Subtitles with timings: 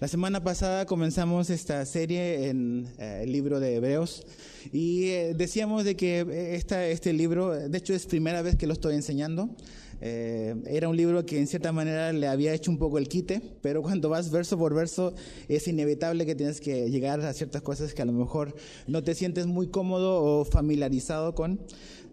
[0.00, 4.26] La semana pasada comenzamos esta serie en eh, el libro de Hebreos
[4.72, 8.66] y eh, decíamos de que eh, esta, este libro, de hecho es primera vez que
[8.66, 9.54] lo estoy enseñando,
[10.00, 13.82] era un libro que en cierta manera le había hecho un poco el quite, pero
[13.82, 15.12] cuando vas verso por verso
[15.46, 18.56] es inevitable que tienes que llegar a ciertas cosas que a lo mejor
[18.86, 21.60] no te sientes muy cómodo o familiarizado con.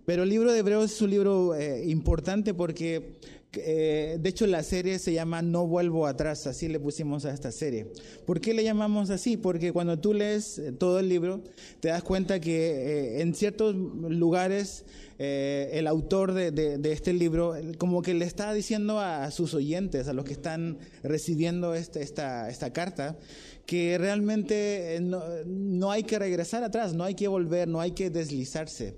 [0.05, 1.53] Pero el libro de Hebreos es un libro
[1.85, 3.15] importante porque
[3.63, 7.51] eh, de hecho, la serie se llama No vuelvo atrás, así le pusimos a esta
[7.51, 7.87] serie.
[8.25, 9.37] ¿Por qué le llamamos así?
[9.37, 11.43] Porque cuando tú lees eh, todo el libro,
[11.79, 14.85] te das cuenta que eh, en ciertos lugares
[15.19, 20.25] el autor de, este libro como que le está diciendo a, sus oyentes, a los
[20.25, 23.17] que están recibiendo este, esta, carta,
[23.65, 28.93] que realmente no hay que regresar atrás, no hay que volver, no hay que deslizarse.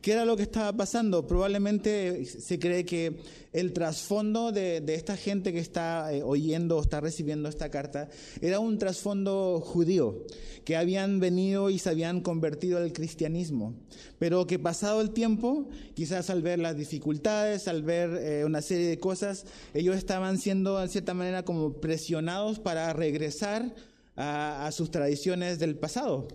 [0.00, 1.26] ¿Qué era lo que estaba pasando?
[1.26, 3.20] Probablemente se cree que
[3.52, 8.08] el trasfondo de, esta gente que está eh, oyendo o está recibiendo esta carta
[8.40, 10.24] era un trasfondo judío,
[10.64, 13.74] que habían venido y se habían convertido al cristianismo,
[14.18, 18.86] pero que pasado el tiempo, quizás al ver las dificultades, al ver eh, una serie
[18.86, 19.44] de cosas,
[19.74, 23.74] ellos estaban siendo en cierta manera como presionados para regresar
[24.16, 26.28] a sus tradiciones del pasado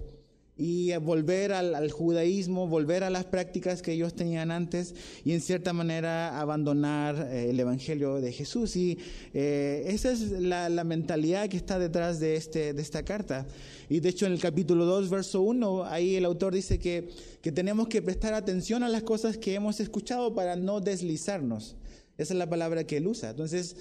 [0.58, 5.74] y volver al, judaísmo, volver a las prácticas que ellos tenían antes y en cierta
[5.74, 8.78] manera abandonar eh, el Evangelio de Jesús.
[8.78, 8.98] Y
[9.34, 13.46] eh, esa es la, mentalidad que está detrás de, este, de esta carta.
[13.90, 17.10] Y de hecho en el capítulo 2, verso 1, ahí el autor dice que,
[17.42, 21.76] que tenemos que prestar atención a las cosas que hemos escuchado para no deslizarnos.
[22.18, 23.32] Esa es la palabra que él usa.
[23.32, 23.76] Entonces,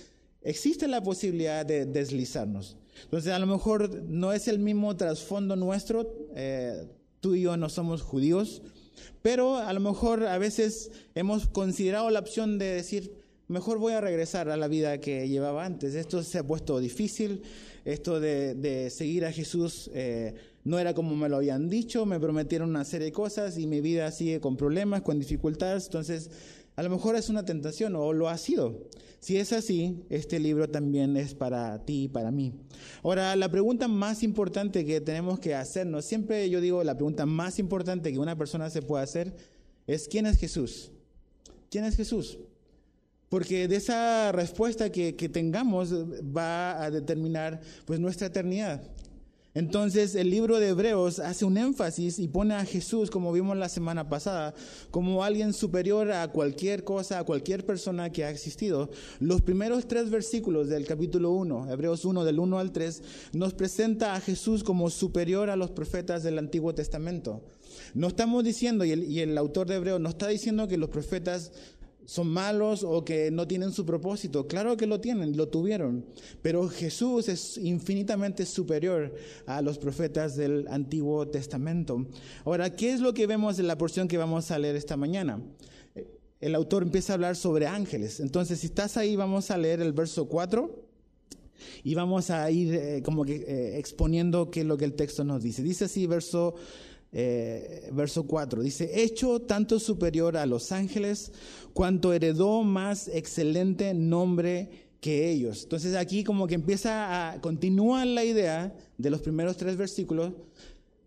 [0.45, 2.77] existe la posibilidad de deslizarnos.
[3.03, 6.07] Entonces, a lo mejor no es el mismo trasfondo nuestro,
[6.37, 6.87] eh,
[7.21, 8.63] tú y yo no somos judíos,
[9.23, 13.13] pero a lo mejor a veces hemos considerado la opción de decir,
[13.49, 15.95] mejor voy a regresar a la vida que llevaba antes.
[15.95, 17.43] Esto se ha puesto difícil,
[17.85, 20.35] esto de, seguir a Jesús eh,
[20.65, 23.81] no era como me lo habían dicho, me prometieron una serie de cosas y mi
[23.81, 26.31] vida sigue con problemas, con dificultades, entonces
[26.77, 28.89] a lo mejor es una tentación o lo ha sido.
[29.21, 32.53] Si es así, este libro también es para ti y para mí.
[33.03, 37.59] Ahora, la pregunta más importante que tenemos que hacernos, siempre yo digo, la pregunta más
[37.59, 39.35] importante que una persona se puede hacer
[39.87, 40.91] es, ¿quién es Jesús?
[41.71, 42.39] ¿Quién es Jesús?
[43.29, 48.94] Porque de esa respuesta que, que tengamos va a determinar pues nuestra eternidad.
[49.55, 53.69] Entonces el libro de Hebreos hace un énfasis y pone a Jesús, como vimos la
[53.69, 54.53] semana pasada,
[54.91, 58.91] como alguien superior a cualquier cosa, a cualquier persona que ha existido.
[59.21, 64.17] Los primeros tres versículos del capítulo 1, Hebreos 1 del 1 al 3, nos presenta
[64.17, 67.41] a Jesús como superior a los profetas del Antiguo Testamento.
[67.95, 70.91] No estamos diciendo, y el, y el autor de Hebreos no está diciendo que los
[70.91, 71.53] profetas
[72.07, 74.47] son malos o que no tienen su propósito.
[74.47, 76.05] Claro que lo tienen, lo tuvieron,
[76.43, 79.15] pero Jesús es infinitamente superior
[79.47, 82.07] a los profetas del Antiguo Testamento.
[82.45, 85.41] Ahora, ¿qué es lo que vemos en la porción que vamos a leer esta mañana?
[86.41, 88.21] El autor empieza a hablar sobre ángeles.
[88.21, 90.85] Entonces, si estás ahí, vamos a leer el verso 4
[91.83, 95.25] y vamos a ir eh, como que eh, exponiendo qué es lo que el texto
[95.25, 95.63] nos dice.
[95.63, 96.55] Dice así, verso
[97.17, 98.61] eh, verso 4.
[98.63, 101.33] Dice, hecho tanto superior a los ángeles,
[101.73, 105.63] cuanto heredó más excelente nombre que ellos.
[105.63, 110.33] Entonces aquí como que empieza a, continúa la idea de los primeros tres versículos,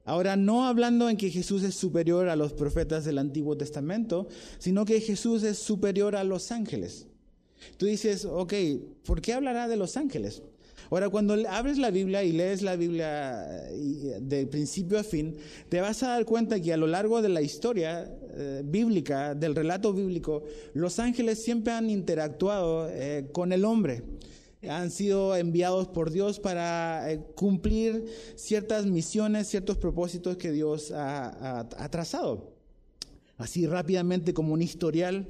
[0.06, 4.30] ahora no hablando en que Jesús es superior a los profetas del Antiguo Testamento,
[4.60, 7.08] sino que Jesús es superior a los ángeles.
[7.78, 8.54] Tú dices, ok,
[9.04, 10.42] ¿por qué hablará de los ángeles?
[10.90, 13.46] Ahora, cuando abres la Biblia y lees la Biblia
[14.22, 15.36] de principio a fin,
[15.70, 19.56] te vas a dar cuenta que a lo largo de la historia eh, bíblica, del
[19.56, 20.44] relato bíblico,
[20.74, 24.04] los ángeles siempre han interactuado eh, con el hombre.
[24.68, 28.06] Han sido enviados por Dios para eh, cumplir
[28.36, 32.58] ciertas misiones, ciertos propósitos que Dios ha trazado.
[33.38, 35.28] Así rápidamente como un historial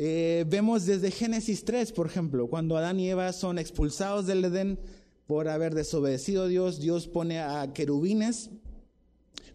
[0.00, 4.78] eh, vemos desde Génesis 3, por ejemplo, cuando Adán y Eva son expulsados del Edén
[5.26, 8.50] por haber desobedecido a Dios, Dios pone a querubines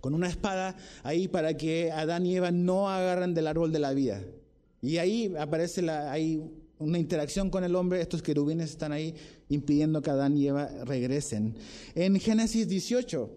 [0.01, 3.93] con una espada ahí para que Adán y Eva no agarren del árbol de la
[3.93, 4.21] vida.
[4.81, 6.13] Y ahí aparece la,
[6.77, 9.15] una interacción con el hombre, estos querubines están ahí
[9.47, 11.55] impidiendo que Adán y Eva regresen.
[11.95, 13.29] En Génesis 18,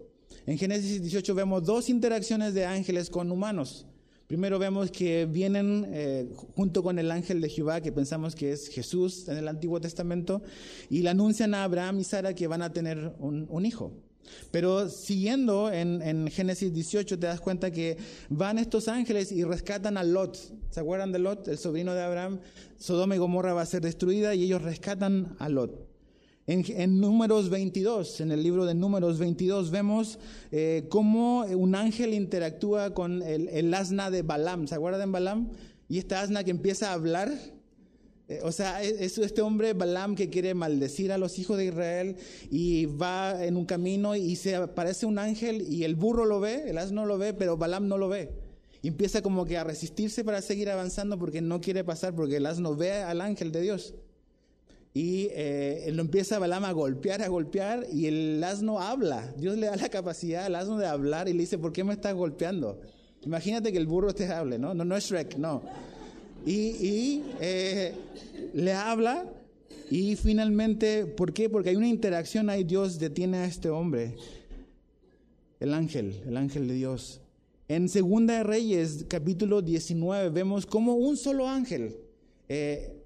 [0.45, 3.86] en Génesis 18 vemos dos interacciones de ángeles con humanos.
[4.27, 8.67] Primero vemos que vienen eh, junto con el ángel de Jehová, que pensamos que es
[8.67, 10.41] Jesús en el Antiguo Testamento,
[10.89, 13.93] y le anuncian a Abraham y Sara que van a tener un, hijo.
[14.51, 17.95] Pero siguiendo en, en, Génesis 18 te das cuenta que
[18.27, 20.37] van estos ángeles y rescatan a Lot.
[20.71, 22.41] ¿Se acuerdan de Lot, el sobrino de Abraham?
[22.77, 25.96] Sodoma y Gomorra va a ser destruida y ellos rescatan a Lot.
[26.49, 30.17] En, Números 22, en el libro de Números 22, vemos
[30.53, 34.65] eh, cómo un ángel interactúa con el, asna de Balaam.
[34.65, 35.49] ¿Se acuerdan Balaam?
[35.89, 37.29] Y esta asna que empieza a hablar.
[38.29, 42.15] Eh, o sea, es este hombre Balaam que quiere maldecir a los hijos de Israel
[42.49, 46.69] y va en un camino y se aparece un ángel y el burro lo ve,
[46.69, 48.31] el asno lo ve, pero Balaam no lo ve.
[48.83, 52.73] Empieza como que a resistirse para seguir avanzando porque no quiere pasar, porque el asno
[52.73, 53.95] ve al ángel de Dios.
[54.97, 59.31] Y eh, lo empieza Balaam a golpear, a golpear, y el asno habla.
[59.37, 61.93] Dios le da la capacidad al asno de hablar y le dice, ¿por qué me
[61.93, 62.81] estás golpeando?
[63.21, 64.73] Imagínate que el burro te hable, ¿no?
[64.73, 65.61] No, no es Shrek, no.
[66.47, 67.93] Y, eh,
[68.55, 69.31] le habla
[69.91, 71.47] y finalmente, ¿por qué?
[71.47, 74.15] Porque hay una interacción ahí, Dios detiene a este hombre,
[75.59, 77.21] el ángel, el ángel de Dios.
[77.67, 81.97] En Segunda de Reyes, capítulo 19, vemos como un solo ángel
[82.49, 82.96] eh,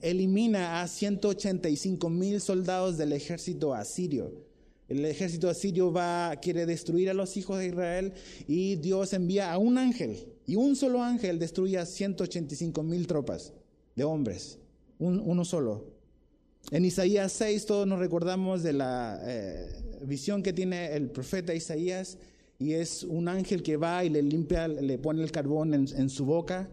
[0.00, 4.32] elimina a 185 mil soldados del ejército asirio.
[4.88, 8.12] El ejército asirio va, quiere destruir a los hijos de Israel
[8.46, 10.28] y Dios envía a un ángel.
[10.46, 13.52] Y un solo ángel destruye a 185 mil tropas
[13.96, 14.58] de hombres.
[14.98, 15.92] uno solo.
[16.70, 19.66] En Isaías 6 todos nos recordamos de la eh,
[20.04, 22.18] visión que tiene el profeta Isaías
[22.58, 26.24] y es un ángel que va y le limpia, le pone el carbón en, su
[26.24, 26.68] boca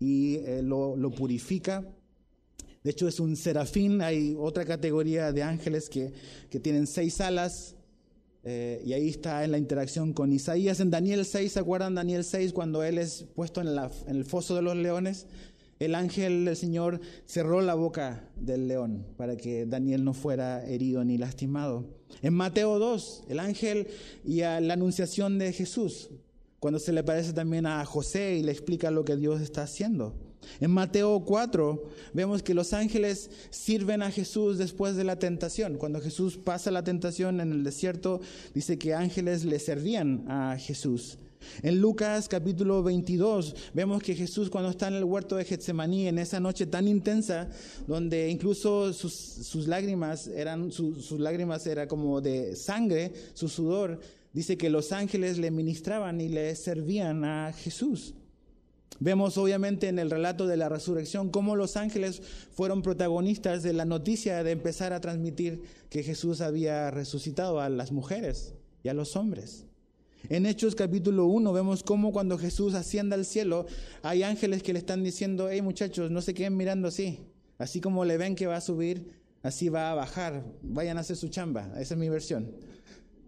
[0.00, 1.84] y eh, lo, lo purifica.
[2.82, 4.02] De hecho, es un serafín.
[4.02, 6.12] Hay otra categoría de ángeles que,
[6.62, 7.74] tienen seis alas.
[8.44, 10.80] Eh, y ahí está en la interacción con Isaías.
[10.80, 13.68] En Daniel 6, ¿se acuerdan Daniel 6 cuando él es puesto en
[14.16, 15.26] el foso de los leones?
[15.78, 21.04] El ángel del Señor cerró la boca del león para que Daniel no fuera herido
[21.04, 21.84] ni lastimado.
[22.20, 23.86] En Mateo 2, el ángel
[24.24, 26.10] y a la anunciación de Jesús,
[26.58, 30.14] cuando se le parece también a José y le explica lo que Dios está haciendo.
[30.60, 35.76] En Mateo 4 vemos que los ángeles sirven a Jesús después de la tentación.
[35.76, 38.20] Cuando Jesús pasa la tentación en el desierto,
[38.54, 41.18] dice que ángeles le servían a Jesús.
[41.62, 46.18] En Lucas capítulo 22 vemos que Jesús cuando está en el huerto de Getsemaní, en
[46.18, 47.48] esa noche tan intensa,
[47.86, 54.00] donde incluso sus, lágrimas eran, sus lágrimas era como de sangre, su sudor,
[54.32, 58.14] dice que los ángeles le ministraban y le servían a Jesús.
[59.00, 63.84] Vemos obviamente en el relato de la resurrección cómo los ángeles fueron protagonistas de la
[63.84, 69.14] noticia de empezar a transmitir que Jesús había resucitado a las mujeres y a los
[69.14, 69.66] hombres.
[70.28, 73.66] En Hechos capítulo 1 vemos cómo cuando Jesús asciende al cielo
[74.02, 77.20] hay ángeles que le están diciendo, hey muchachos, no se queden mirando así.
[77.56, 79.12] Así como le ven que va a subir,
[79.42, 80.44] así va a bajar.
[80.62, 81.72] Vayan a hacer su chamba.
[81.80, 82.52] Esa es mi versión.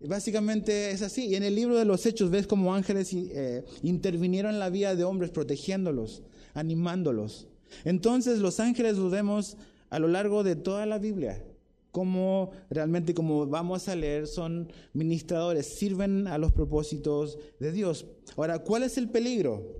[0.06, 1.26] Básicamente es así.
[1.26, 4.96] Y en el libro de los Hechos ves cómo ángeles eh, intervinieron en la vida
[4.96, 6.22] de hombres, protegiéndolos,
[6.54, 7.48] animándolos.
[7.84, 9.56] Entonces los ángeles los vemos
[9.90, 11.44] a lo largo de toda la Biblia.
[11.92, 18.06] Como realmente, como vamos a leer, son ministradores, sirven a los propósitos de Dios.
[18.36, 19.76] Ahora, ¿cuál es el peligro?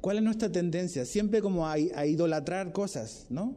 [0.00, 1.06] ¿Cuál es nuestra tendencia?
[1.06, 3.56] Siempre como a, a idolatrar cosas, ¿no?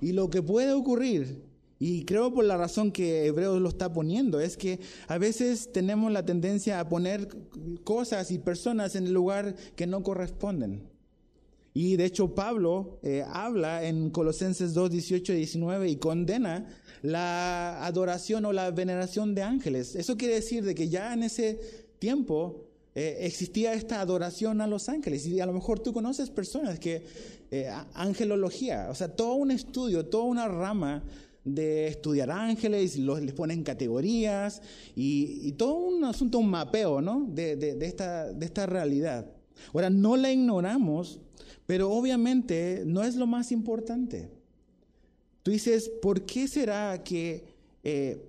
[0.00, 1.42] Y lo que puede ocurrir
[1.78, 6.10] y creo por la razón que Hebreos lo está poniendo, es que a veces tenemos
[6.10, 7.28] la tendencia a poner
[7.84, 10.88] cosas y personas en el lugar que no corresponden.
[11.74, 16.66] Y de hecho Pablo eh, habla en Colosenses 2, 18 y 19 y condena
[17.02, 19.94] la adoración o la veneración de ángeles.
[19.94, 21.60] Eso quiere decir de que ya en ese
[21.98, 25.26] tiempo eh, existía esta adoración a los ángeles.
[25.26, 27.04] Y a lo mejor tú conoces personas que,
[27.50, 31.04] eh, angelología, o sea, todo un estudio, toda una rama
[31.46, 34.60] de estudiar ángeles, los, les ponen categorías
[34.96, 37.24] y, todo un asunto, un mapeo ¿no?
[37.30, 39.30] de, esta, de esta realidad.
[39.72, 41.20] Ahora, no la ignoramos,
[41.64, 44.28] pero obviamente no es lo más importante.
[45.44, 47.44] Tú dices, ¿por qué será que
[47.84, 48.20] eh,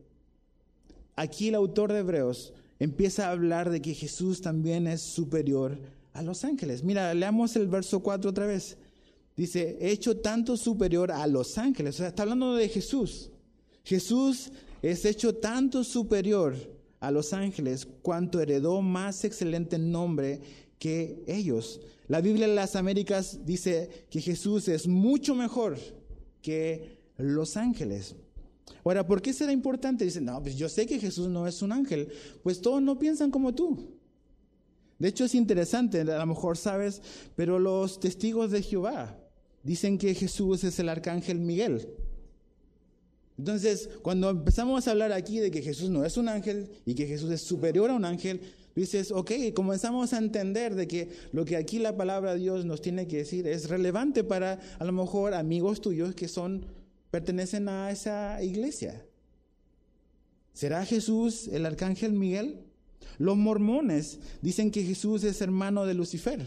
[1.16, 5.80] aquí el autor de Hebreos empieza a hablar de que Jesús también es superior
[6.14, 6.84] a los ángeles?
[6.84, 8.78] Mira, leamos el verso 4 otra vez.
[9.38, 11.96] Dice, hecho tanto superior a los ángeles.
[11.96, 13.30] O sea, está hablando de Jesús.
[13.84, 14.52] Jesús
[14.82, 16.56] es hecho tanto superior
[17.00, 20.42] a los ángeles cuanto heredó más excelente nombre
[20.80, 21.80] que ellos.
[22.08, 25.78] La Biblia de las Américas dice que Jesús es mucho mejor
[26.42, 28.16] que los ángeles.
[28.84, 30.04] Ahora, ¿por qué será importante?
[30.04, 32.12] Dicen, no, pues yo sé que Jesús no es un ángel.
[32.42, 33.98] Pues todos no piensan como tú.
[34.98, 37.02] De hecho, es interesante, a lo mejor sabes,
[37.36, 39.16] pero los testigos de Jehová,
[39.64, 41.88] dicen que Jesús es el arcángel Miguel.
[43.38, 47.06] Entonces, cuando empezamos a hablar aquí de que Jesús no es un ángel y que
[47.06, 48.42] Jesús es superior a un ángel,
[48.76, 52.82] dices, ok, comenzamos a entender de que lo que aquí la palabra de Dios nos
[52.82, 56.66] tiene que decir es relevante para a lo mejor amigos tuyos que son
[57.12, 59.06] pertenecen a esa iglesia.
[60.54, 62.64] ¿Será Jesús el arcángel Miguel?
[63.20, 66.44] Los mormones dicen que Jesús es hermano de Lucifer,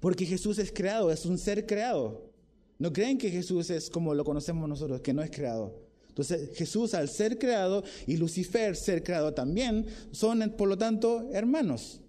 [0.00, 2.30] porque Jesús es creado, es un ser creado.
[2.78, 5.86] No creen que Jesús es como lo conocemos nosotros, que no es creado.
[6.08, 12.00] Entonces Jesús al ser creado y Lucifer ser creado también son por lo tanto hermanos.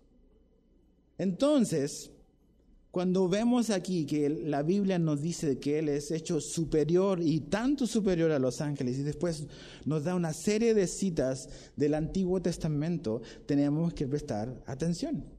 [1.18, 2.12] Entonces,
[2.92, 7.86] cuando vemos aquí que la Biblia nos dice que Él es hecho superior y tanto
[7.86, 9.46] superior a los ángeles y después
[9.86, 15.37] nos da una serie de citas del Antiguo Testamento, tenemos que prestar atención.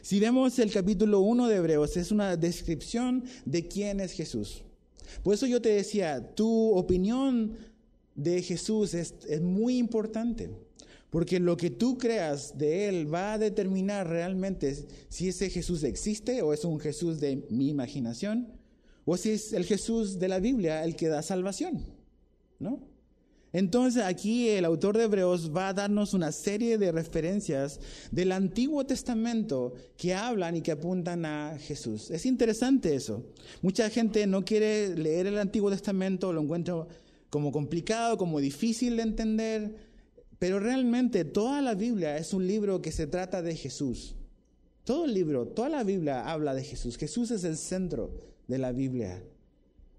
[0.00, 4.62] Si vemos el capítulo 1 de Hebreos, es una descripción de quién es Jesús.
[5.22, 7.56] Por eso yo te decía, tu opinión
[8.14, 10.50] de Jesús es, es muy importante.
[11.10, 14.74] Porque lo que tú creas de Él va a determinar realmente
[15.08, 18.48] si ese Jesús existe o es un Jesús de mi imaginación
[19.04, 21.84] o si es el Jesús de la Biblia el que da salvación.
[22.58, 22.91] ¿No?
[23.52, 27.80] Entonces aquí el autor de Hebreos va a darnos una serie de referencias
[28.10, 32.10] del Antiguo Testamento que hablan y que apuntan a Jesús.
[32.10, 33.24] Es interesante eso.
[33.60, 36.86] Mucha gente no quiere leer el Antiguo Testamento, lo encuentra
[37.28, 39.92] como complicado, como difícil de entender
[40.42, 44.16] pero realmente toda la Biblia es un libro que se trata de Jesús.
[44.82, 46.98] Todo el libro, toda la Biblia habla de Jesús.
[46.98, 48.10] Jesús es el centro
[48.48, 49.22] de la Biblia.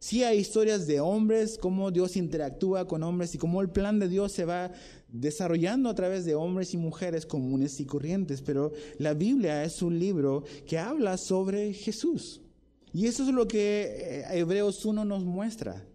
[0.03, 4.09] Sí hay historias de hombres, cómo Dios interactúa con hombres y cómo el plan de
[4.09, 4.69] Dios se va
[5.07, 9.97] desarrollando a través de hombres y mujeres comunes y corrientes, pero la Biblia es un
[9.97, 12.41] libro que habla sobre Jesús.
[12.91, 15.85] Y eso es lo que eh, Hebreos 1 nos muestra.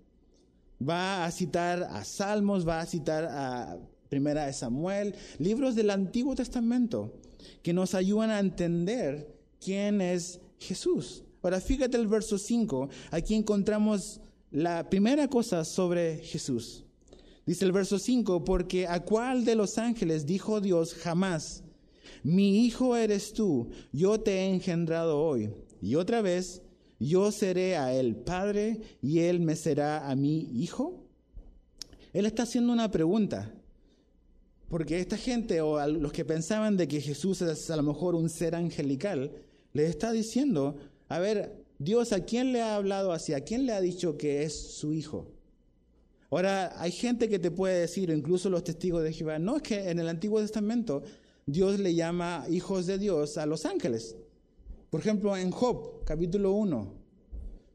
[0.80, 3.76] Va a citar a Salmos, va a citar a
[4.08, 7.12] Primera de Samuel, libros del Antiguo Testamento
[7.62, 11.24] que nos ayudan a entender quién es Jesús.
[11.42, 16.84] Ahora fíjate el verso 5, aquí encontramos la primera cosa sobre Jesús.
[17.46, 21.62] Dice el verso 5, porque a cuál de los ángeles dijo Dios jamás,
[22.22, 25.50] mi hijo eres tú, yo te he engendrado hoy.
[25.80, 26.62] Y otra vez,
[26.98, 31.04] yo seré a él padre y él me será a mí hijo.
[32.12, 33.54] Él está haciendo una pregunta.
[34.68, 38.28] Porque esta gente o los que pensaban de que Jesús es a lo mejor un
[38.28, 39.32] ser angelical,
[39.72, 40.76] les está diciendo,
[41.08, 44.42] a ver, Dios a quién le ha hablado así, a quién le ha dicho que
[44.42, 45.32] es su hijo.
[46.30, 49.90] Ahora, hay gente que te puede decir, incluso los testigos de Jehová, no es que
[49.90, 51.02] en el Antiguo Testamento
[51.46, 54.16] Dios le llama hijos de Dios a los ángeles.
[54.90, 56.94] Por ejemplo, en Job, capítulo 1.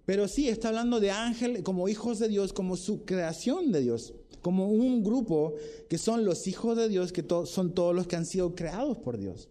[0.05, 4.13] Pero sí, está hablando de ángeles como hijos de Dios, como su creación de Dios
[4.43, 5.55] como un grupo
[5.89, 9.17] que son los hijos de Dios, que son todos los que han sido creados por
[9.17, 9.49] Dios.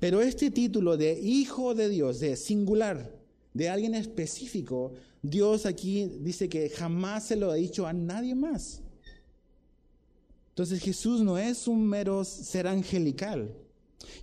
[0.00, 3.14] Pero este título de hijo de Dios, de singular,
[3.54, 4.92] de alguien específico,
[5.22, 8.82] Dios aquí dice que jamás se lo ha dicho a nadie más.
[10.50, 13.54] Entonces Jesús no es un mero ser angelical.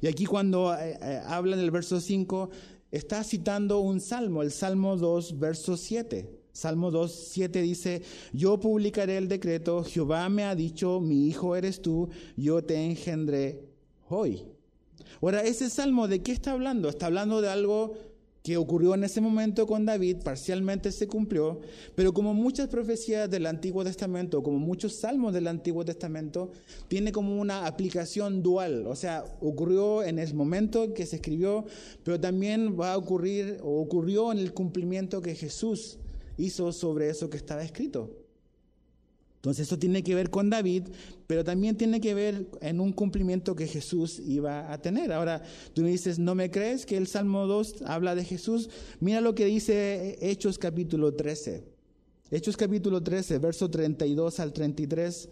[0.01, 2.49] Y aquí cuando eh, eh, habla en el verso 5,
[2.91, 6.29] está citando un salmo, el Salmo 2, verso 7.
[6.51, 11.81] Salmo 2, 7 dice, yo publicaré el decreto, Jehová me ha dicho, mi hijo eres
[11.81, 13.67] tú, yo te engendré
[14.07, 14.43] hoy.
[15.23, 16.89] Ahora, ese salmo, ¿de qué está hablando?
[16.89, 17.93] Está hablando de algo
[18.43, 21.61] que ocurrió en ese momento con David, parcialmente se cumplió,
[21.95, 26.51] pero como muchas profecías del Antiguo Testamento, como muchos salmos del Antiguo Testamento,
[26.89, 31.63] tiene como una aplicación dual, o sea, ocurrió en el momento que se escribió,
[32.03, 35.99] pero también va a ocurrir o ocurrió en el cumplimiento que Jesús
[36.37, 38.22] hizo sobre eso que estaba escrito.
[39.43, 40.83] Entonces eso tiene que ver con David,
[41.27, 45.11] pero también tiene que ver en un cumplimiento que Jesús iba a tener.
[45.11, 48.69] Ahora, tú me dices, ¿no me crees que el Salmo 2 habla de Jesús?
[49.01, 51.61] Mira lo que dice Hechos capítulo 13.
[52.31, 55.27] Hechos capítulo 13, verso 32 al 33,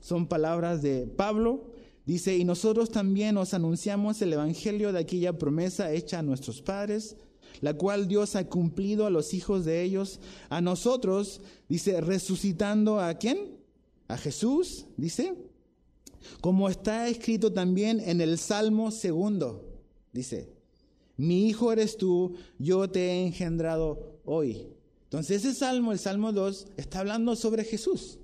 [0.00, 1.70] son palabras de Pablo.
[2.06, 7.16] Dice, y nosotros también os anunciamos el Evangelio de aquella promesa hecha a nuestros padres
[7.64, 13.14] la cual Dios ha cumplido a los hijos de ellos, a nosotros, dice, resucitando a
[13.14, 13.56] quién?
[14.06, 15.34] A Jesús, dice,
[16.42, 19.64] como está escrito también en el Salmo segundo,
[20.12, 20.50] dice,
[21.16, 24.66] mi hijo eres tú, yo te he engendrado hoy.
[25.04, 28.18] Entonces ese salmo, el Salmo 2, está hablando sobre Jesús.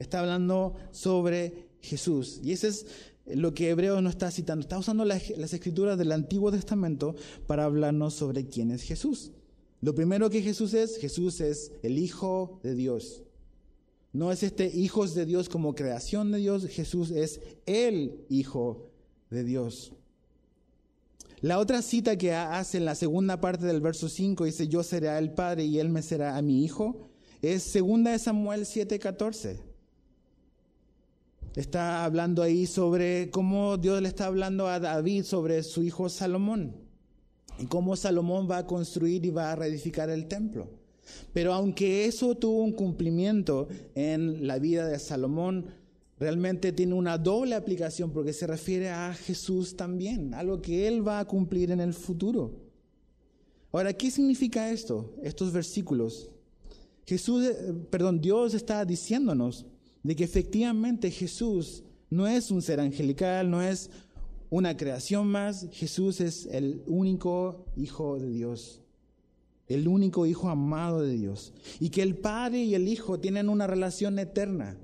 [0.00, 2.40] Está hablando sobre Jesús.
[2.42, 2.86] Y ese es
[3.26, 7.14] lo que Hebreo no está citando, está usando las, escrituras del Antiguo Testamento
[7.46, 9.32] para hablarnos sobre quién es Jesús.
[9.80, 13.22] Lo primero que Jesús es, Jesús es el Hijo de Dios.
[14.12, 18.90] No es este hijos de Dios como creación de Dios, Jesús es el Hijo
[19.30, 19.92] de Dios.
[21.42, 25.16] La otra cita que hace en la segunda parte del verso 5 dice, yo seré
[25.18, 27.10] el Padre y Él me será a mi Hijo
[27.42, 29.58] es 2 Samuel 7:14.
[31.56, 36.76] Está hablando ahí sobre cómo Dios le está hablando a David sobre su hijo Salomón
[37.58, 40.68] y cómo Salomón va a construir y va a reedificar el templo.
[41.32, 45.64] Pero aunque eso tuvo un cumplimiento en la vida de Salomón,
[46.18, 51.20] realmente tiene una doble aplicación porque se refiere a Jesús también, algo que Él va
[51.20, 52.52] a cumplir en el futuro.
[53.72, 55.14] Ahora, ¿qué significa esto?
[55.22, 56.30] Estos versículos.
[57.06, 59.64] Jesús, eh, perdón, Dios está diciéndonos
[60.06, 63.90] de que efectivamente Jesús no es un ser angelical, no es
[64.50, 68.82] una creación más, Jesús es el único Hijo de Dios,
[69.66, 73.66] el único Hijo amado de Dios, y que el Padre y el Hijo tienen una
[73.66, 74.78] relación eterna.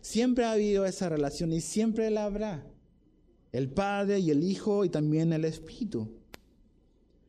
[0.00, 2.66] Siempre ha habido esa relación y siempre la habrá.
[3.52, 6.08] El Padre y el Hijo y también el Espíritu.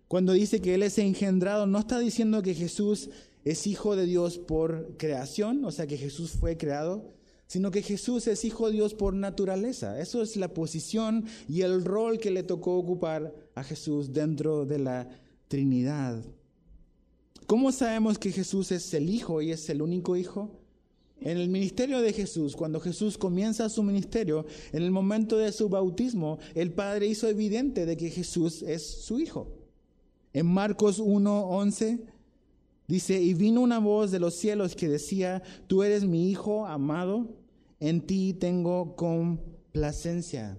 [0.07, 3.09] Cuando dice que Él es engendrado, no está diciendo que Jesús
[3.43, 7.16] es hijo de Dios por creación, o sea que Jesús fue creado,
[7.47, 9.99] sino que Jesús es hijo de Dios por naturaleza.
[9.99, 14.79] Eso es la posición y el rol que le tocó ocupar a Jesús dentro de
[14.79, 15.09] la
[15.47, 16.23] Trinidad.
[17.47, 20.59] ¿Cómo sabemos que Jesús es el Hijo y es el único Hijo?
[21.21, 25.69] En el ministerio de Jesús, cuando Jesús comienza su ministerio, en el momento de su
[25.69, 29.47] bautismo, el Padre hizo evidente de que Jesús es su Hijo.
[30.33, 32.05] En Marcos 1:11
[32.87, 37.27] dice, y vino una voz de los cielos que decía, tú eres mi Hijo amado,
[37.79, 40.57] en ti tengo complacencia.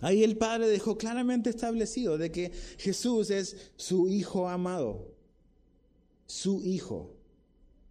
[0.00, 5.14] Ahí el Padre dejó claramente establecido de que Jesús es su Hijo amado,
[6.26, 7.22] su Hijo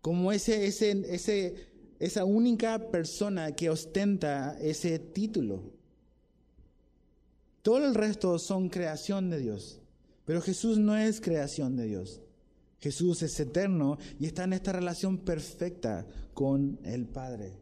[0.02, 1.56] como ese, ese, ese,
[2.00, 5.62] esa única persona que ostenta ese título.
[7.62, 9.80] Todo el resto son creación de Dios,
[10.26, 12.22] pero Jesús no es creación de Dios.
[12.82, 17.62] Jesús es eterno y está en esta relación perfecta con el Padre.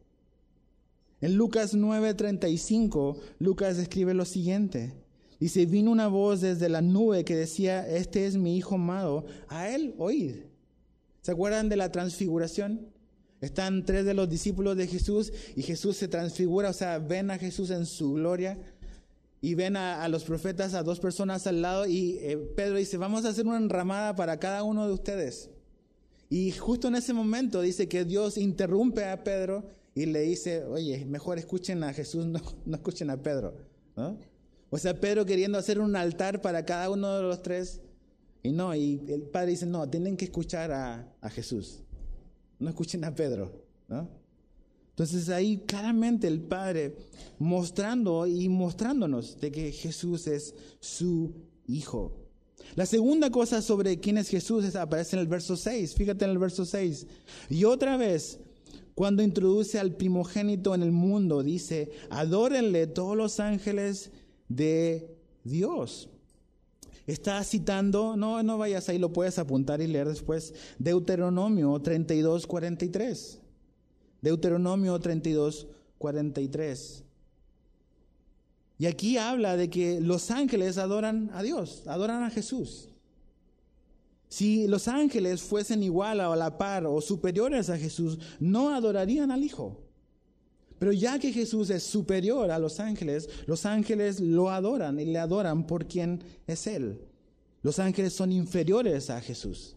[1.19, 4.93] En Lucas 9:35, Lucas escribe lo siguiente.
[5.39, 9.69] Dice, vino una voz desde la nube que decía, este es mi Hijo amado, a
[9.69, 10.35] él oíd.
[11.21, 12.89] ¿Se acuerdan de la transfiguración?
[13.41, 17.37] Están tres de los discípulos de Jesús y Jesús se transfigura, o sea, ven a
[17.37, 18.57] Jesús en su gloria
[19.41, 23.25] y ven a, los profetas, a dos personas al lado y eh, Pedro dice, vamos
[23.25, 25.49] a hacer una enramada para cada uno de ustedes.
[26.29, 31.05] Y justo en ese momento dice que Dios interrumpe a Pedro y le dice, oye,
[31.05, 33.55] mejor escuchen a Jesús, no, no escuchen a Pedro.
[34.69, 37.81] O sea, Pedro queriendo hacer un altar para cada uno de los tres
[38.41, 41.81] y no, y el padre dice, no, tienen que escuchar a, Jesús.
[42.57, 43.51] No escuchen a Pedro.
[44.99, 46.97] Entonces ahí claramente el Padre
[47.37, 51.31] mostrando y mostrándonos de que Jesús es su
[51.67, 52.17] Hijo.
[52.75, 55.95] La segunda cosa sobre quién es Jesús aparece en el verso 6.
[55.95, 57.07] Fíjate en el verso 6.
[57.49, 58.41] Y otra vez,
[58.93, 64.11] cuando introduce al primogénito en el mundo, dice, adórenle todos los ángeles
[64.49, 66.09] de Dios.
[67.07, 73.38] Está citando, no, no vayas ahí, lo puedes apuntar y leer después, Deuteronomio 32, 43.
[74.21, 77.03] Deuteronomio 32, 43.
[78.77, 82.89] Y aquí habla de que los ángeles adoran a Dios, adoran a Jesús.
[84.29, 89.31] Si los ángeles fuesen igual o a la par o superiores a Jesús, no adorarían
[89.31, 89.83] al Hijo.
[90.77, 95.19] Pero ya que Jesús es superior a los ángeles, los ángeles lo adoran y le
[95.19, 97.01] adoran por quien es Él.
[97.61, 99.75] Los ángeles son inferiores a Jesús.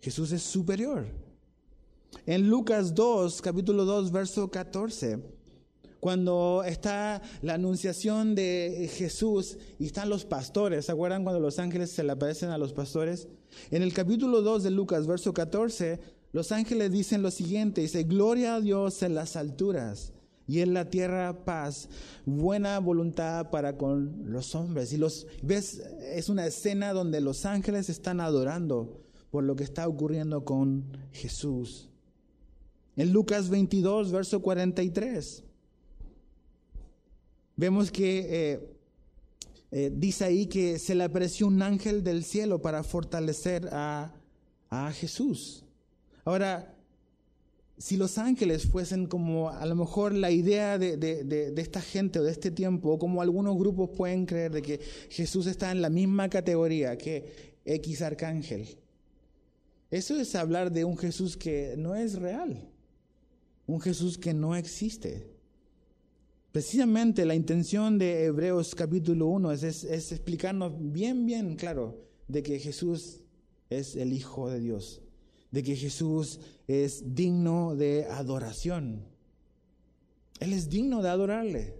[0.00, 1.06] Jesús es superior.
[2.26, 5.18] En Lucas 2, capítulo 2, verso 14,
[6.00, 11.90] cuando está la anunciación de Jesús y están los pastores, ¿se acuerdan cuando los ángeles
[11.90, 13.28] se le aparecen a los pastores?
[13.70, 16.00] En el capítulo 2 de Lucas, verso 14,
[16.32, 20.12] los ángeles dicen lo siguiente, dice, gloria a Dios en las alturas
[20.46, 21.88] y en la tierra paz,
[22.24, 24.92] buena voluntad para con los hombres.
[24.92, 25.82] Y los ves,
[26.14, 31.89] es una escena donde los ángeles están adorando por lo que está ocurriendo con Jesús.
[33.00, 35.42] En Lucas 22, verso 43,
[37.56, 38.60] vemos que eh,
[39.70, 44.12] eh, dice ahí que se le apareció un ángel del cielo para fortalecer a,
[44.68, 45.64] a Jesús.
[46.26, 46.74] Ahora,
[47.78, 52.32] si los ángeles fuesen como a lo mejor la idea de, esta gente o de
[52.32, 56.28] este tiempo, o como algunos grupos pueden creer de que Jesús está en la misma
[56.28, 58.76] categoría que X arcángel,
[59.90, 62.69] eso es hablar de un Jesús que no es real,
[63.72, 65.30] un Jesús que no existe.
[66.52, 73.20] Precisamente la intención de Hebreos capítulo 1 es, explicarnos bien, bien claro de que Jesús
[73.68, 75.02] es el Hijo de Dios
[75.50, 79.04] de que Jesús es digno de adoración.
[80.38, 81.74] Él es digno de adorarle.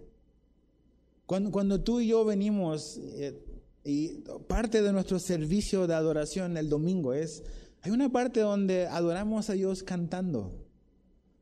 [1.25, 3.41] Cuando, cuando tú y yo venimos, eh,
[3.83, 4.09] y
[4.47, 7.43] parte de nuestro servicio de adoración el domingo es,
[7.81, 10.60] hay una parte donde adoramos a Dios cantando,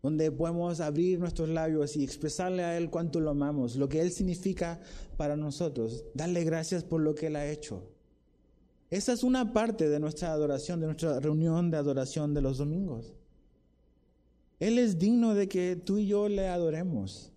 [0.02, 4.12] donde podemos abrir nuestros labios y expresarle a Él cuánto lo amamos, lo que Él
[4.12, 4.80] significa
[5.18, 7.84] para nosotros, darle gracias por lo que Él ha hecho.
[8.90, 13.14] Esa es una parte de nuestra adoración, de nuestra reunión de adoración de los domingos.
[14.60, 17.32] Él es digno de que tú y yo le adoremos.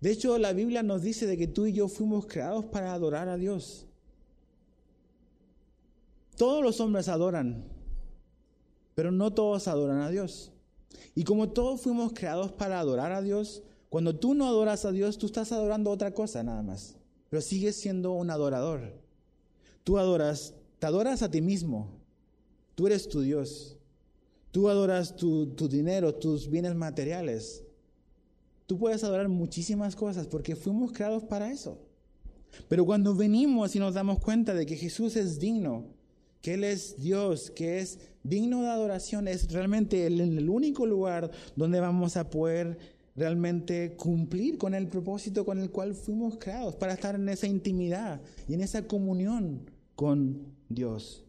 [0.00, 3.28] De hecho, la Biblia nos dice de que tú y yo fuimos creados para adorar
[3.28, 3.86] a Dios.
[6.36, 7.64] Todos los hombres adoran,
[8.94, 10.51] pero no todos adoran a Dios.
[11.14, 15.18] Y como todos fuimos creados para adorar a Dios, cuando tú no adoras a Dios,
[15.18, 16.96] tú estás adorando otra cosa nada más,
[17.28, 18.94] pero sigues siendo un adorador.
[19.84, 21.90] Tú adoras, te adoras a ti mismo,
[22.74, 23.76] tú eres tu Dios,
[24.50, 27.64] tú adoras tu, tu dinero, tus bienes materiales.
[28.66, 31.78] Tú puedes adorar muchísimas cosas porque fuimos creados para eso.
[32.68, 35.84] Pero cuando venimos y nos damos cuenta de que Jesús es digno,
[36.40, 41.80] que Él es Dios, que es digno de adoración, es realmente el, único lugar donde
[41.80, 42.78] vamos a poder
[43.14, 48.20] realmente cumplir con el propósito con el cual fuimos creados, para estar en esa intimidad
[48.48, 51.24] y en esa comunión con Dios.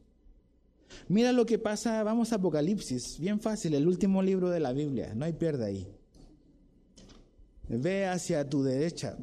[1.08, 5.14] Mira lo que pasa, vamos a Apocalipsis, bien fácil, el último libro de la Biblia,
[5.16, 5.88] no hay pierde ahí.
[7.68, 9.18] Ve hacia tu derecha.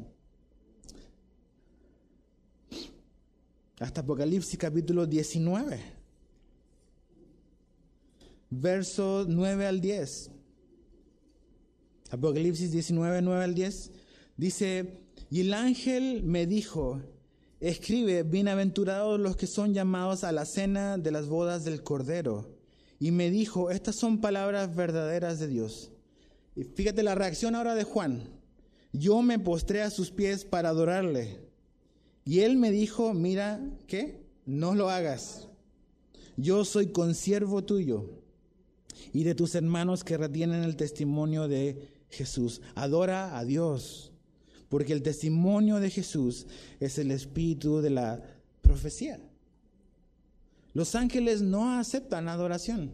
[3.81, 5.79] hasta Apocalipsis capítulo 19,
[8.51, 10.29] versos 9 al 10.
[12.11, 13.91] Apocalipsis 19, 9 al 10
[14.35, 17.01] dice, y el ángel me dijo,
[17.61, 22.49] escribe, bienaventurados los que son llamados a la cena de las bodas del Cordero.
[22.99, 25.91] Y me dijo, estas son palabras verdaderas de Dios.
[26.55, 28.29] Y fíjate la reacción ahora de Juan.
[28.91, 31.39] Yo me postré a sus pies para adorarle.
[32.25, 34.25] Y él me dijo, mira, ¿qué?
[34.45, 35.47] No lo hagas.
[36.35, 38.20] Yo soy consiervo tuyo
[39.13, 42.61] y de tus hermanos que retienen el testimonio de Jesús.
[42.75, 44.11] Adora a Dios,
[44.69, 46.47] porque el testimonio de Jesús
[46.79, 48.23] es el espíritu de la
[48.61, 49.19] profecía.
[50.73, 52.91] Los ángeles no aceptan adoración.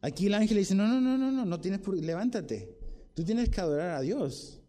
[0.00, 1.96] Aquí el ángel dice, no, no, no, no, no, no tienes por...
[1.96, 2.76] levántate.
[3.14, 4.60] Tú tienes que adorar a Dios.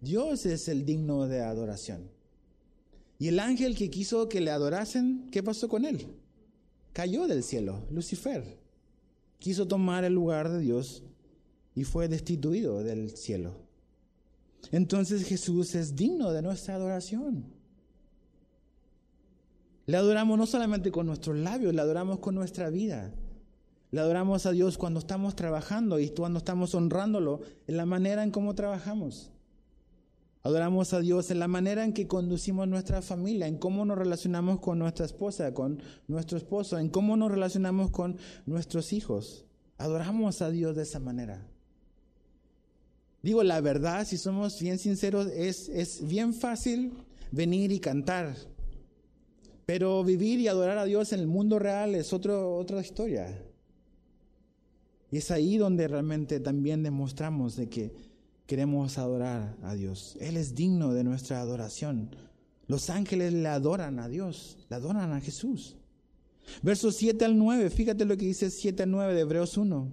[0.00, 2.10] Dios es el digno de adoración.
[3.18, 6.06] Y el ángel que quiso que le adorasen, ¿qué pasó con él?
[6.94, 8.59] Cayó del cielo, Lucifer.
[9.40, 11.02] Quiso tomar el lugar de Dios
[11.74, 13.54] y fue destituido del cielo.
[14.70, 17.46] Entonces Jesús es digno de nuestra adoración.
[19.86, 23.12] Le adoramos no solamente con nuestros labios, le adoramos con nuestra vida.
[23.90, 28.30] Le adoramos a Dios cuando estamos trabajando y cuando estamos honrándolo en la manera en
[28.30, 29.30] cómo trabajamos.
[30.42, 34.60] Adoramos a Dios en la manera en que conducimos nuestra familia, en cómo nos relacionamos
[34.60, 39.44] con nuestra esposa, con nuestro esposo, en cómo nos relacionamos con nuestros hijos.
[39.76, 41.46] Adoramos a Dios de esa manera.
[43.22, 46.92] Digo, la verdad, si somos bien sinceros, es, es bien fácil
[47.30, 48.34] venir y cantar.
[49.66, 53.44] Pero vivir y adorar a Dios en el mundo real es otro, otra historia.
[55.10, 57.92] Y es ahí donde realmente también demostramos de que
[58.50, 60.16] queremos adorar a Dios.
[60.18, 62.16] Él es digno de nuestra adoración.
[62.66, 65.76] Los ángeles le adoran a Dios, le adoran a Jesús.
[66.60, 69.88] Versos 7 al 9, fíjate lo que dice 7 al 9 de Hebreos 1.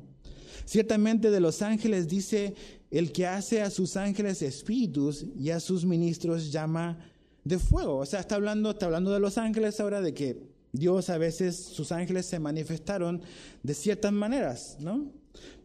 [0.66, 2.56] Ciertamente de los ángeles dice,
[2.90, 6.98] el que hace a sus ángeles espíritus y a sus ministros llama
[7.44, 7.98] de fuego.
[7.98, 10.42] O sea, está hablando, está hablando de los ángeles ahora, de que
[10.72, 13.22] Dios a veces, sus ángeles se manifestaron
[13.62, 15.12] de ciertas maneras, ¿no?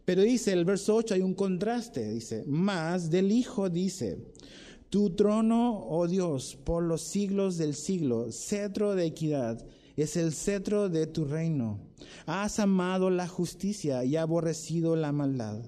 [0.04, 4.18] Pero dice el verso 8, hay un contraste, dice, más del Hijo dice,
[4.90, 9.64] tu trono, oh Dios, por los siglos del siglo, cetro de equidad,
[9.96, 11.78] es el cetro de tu reino.
[12.26, 15.60] Has amado la justicia y aborrecido la maldad,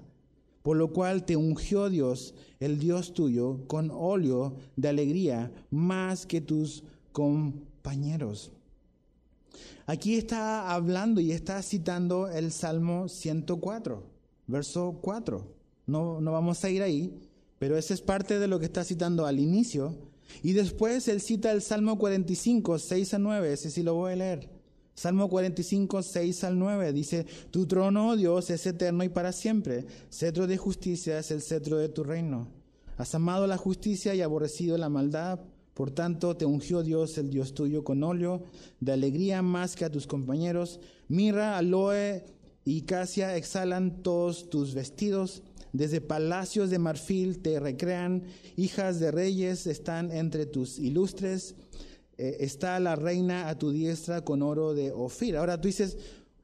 [0.63, 6.41] por lo cual te ungió Dios, el Dios tuyo, con óleo de alegría, más que
[6.41, 8.51] tus compañeros.
[9.85, 14.14] Aquí está hablando y está citando el Salmo 104
[14.47, 15.45] verso 4.
[15.87, 17.19] No, no vamos a ir ahí,
[17.59, 19.95] pero esa es parte de lo que está citando al inicio.
[20.43, 24.15] Y después él cita el Salmo 45, 6 a 9, ese sí lo voy a
[24.17, 24.49] leer.
[24.95, 29.85] Salmo 45, 6 al 9 dice, Tu trono, oh Dios, es eterno y para siempre.
[30.09, 32.47] Cetro de justicia es el cetro de tu reino.
[32.97, 35.41] Has amado la justicia y aborrecido la maldad.
[35.73, 38.43] Por tanto, te ungió Dios, el Dios tuyo, con óleo
[38.79, 40.79] de alegría más que a tus compañeros.
[41.09, 42.23] Mirra, aloe
[42.65, 45.43] y casia exhalan todos tus vestidos.
[45.71, 48.23] Desde palacios de marfil te recrean,
[48.57, 51.55] hijas de reyes están entre tus ilustres.
[52.17, 55.37] Eh, está la reina a tu diestra con oro de Ofir.
[55.37, 55.97] Ahora tú dices,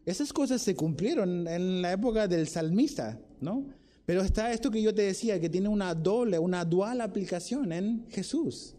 [0.06, 3.66] esas cosas se cumplieron en la época del salmista, ¿no?
[4.06, 8.06] Pero está esto que yo te decía, que tiene una doble, una dual aplicación en
[8.10, 8.76] Jesús.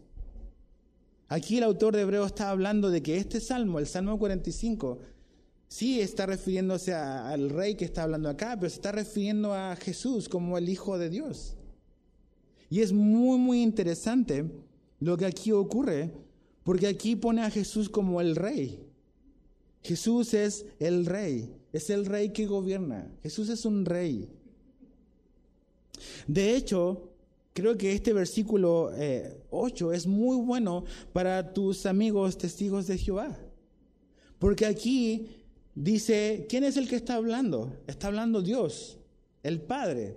[1.27, 4.99] Aquí el autor de Hebreo está hablando de que este salmo, el Salmo 45,
[5.73, 10.29] sí está refiriéndose al rey que está hablando acá, pero se está refiriendo a Jesús
[10.29, 11.55] como el Hijo de Dios.
[12.69, 14.45] Y es muy, muy interesante
[14.99, 16.13] lo que aquí ocurre,
[16.63, 18.85] porque aquí pone a Jesús como el rey.
[19.81, 23.11] Jesús es el rey, es el rey que gobierna.
[23.23, 24.29] Jesús es un rey.
[26.27, 27.09] De hecho,
[27.53, 28.91] creo que este versículo
[29.49, 33.39] 8 eh, es muy bueno para tus amigos testigos de Jehová.
[34.37, 35.42] Porque aquí
[35.75, 37.77] dice, ¿quién es el que está hablando?
[37.87, 38.97] Está hablando Dios,
[39.43, 40.15] el Padre.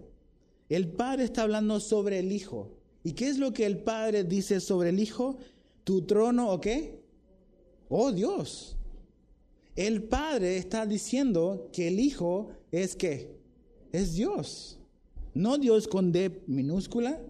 [0.68, 2.72] El Padre está hablando sobre el Hijo.
[3.04, 5.38] ¿Y qué es lo que el Padre dice sobre el Hijo?
[5.84, 7.00] ¿Tu trono o qué?
[7.88, 8.76] Oh Dios.
[9.76, 13.36] El Padre está diciendo que el Hijo es qué?
[13.92, 14.78] Es Dios.
[15.34, 17.20] No Dios con D minúscula,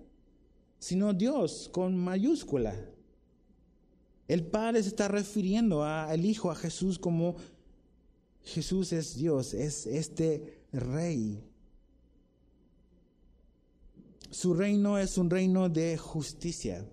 [0.78, 2.74] sino Dios con mayúscula.
[4.28, 7.36] El Padre se está refiriendo al Hijo, a Jesús, como
[8.46, 11.42] Jesús es Dios, es este rey.
[14.30, 16.86] Su reino es un reino de justicia.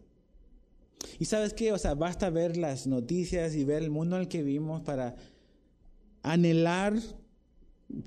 [1.19, 4.27] Y sabes qué, o sea, basta ver las noticias y ver el mundo en el
[4.27, 5.15] que vivimos para
[6.23, 6.99] anhelar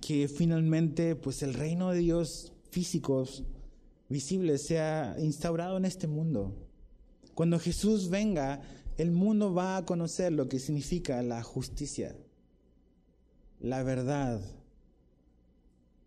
[0.00, 3.44] que finalmente pues el reino de Dios físicos,
[4.08, 6.52] visibles, sea instaurado en este mundo.
[7.34, 8.60] Cuando Jesús venga,
[8.96, 12.16] el mundo va a conocer lo que significa la justicia,
[13.60, 14.40] la verdad.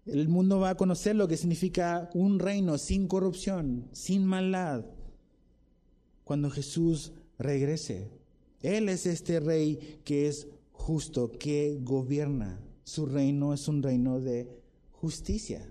[0.05, 4.85] El mundo va a conocer lo que significa un reino sin corrupción, sin maldad,
[6.23, 8.09] cuando Jesús regrese.
[8.61, 12.59] Él es este rey que es justo, que gobierna.
[12.83, 14.49] Su reino es un reino de
[14.91, 15.69] justicia.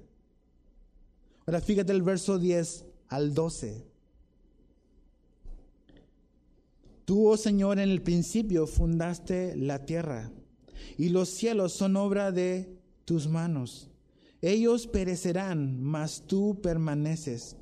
[1.46, 3.84] Ahora fíjate el verso 10 al 12.
[7.04, 10.30] Tú, oh Señor, en el principio fundaste la tierra,
[10.96, 13.90] y los cielos son obra de tus manos.
[14.40, 17.56] Ellos perecerán, mas tú permaneces,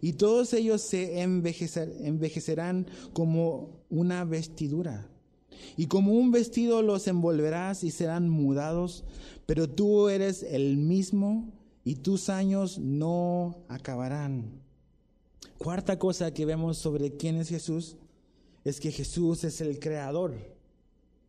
[0.00, 5.08] y todos ellos se envejecerán como una vestidura.
[5.76, 9.04] Y como un vestido los envolverás y serán mudados,
[9.46, 11.52] pero tú eres el mismo
[11.84, 14.62] y tus años no acabarán.
[15.58, 17.96] Cuarta cosa que vemos sobre quién es Jesús
[18.64, 20.57] es que Jesús es el creador.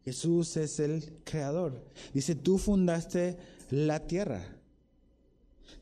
[0.10, 1.86] Jesús es el creador.
[2.16, 3.38] Dice, tú fundaste
[3.70, 4.44] la tierra.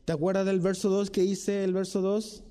[0.04, 2.42] ¿Te acuerdas del verso 2 que dice el verso 2?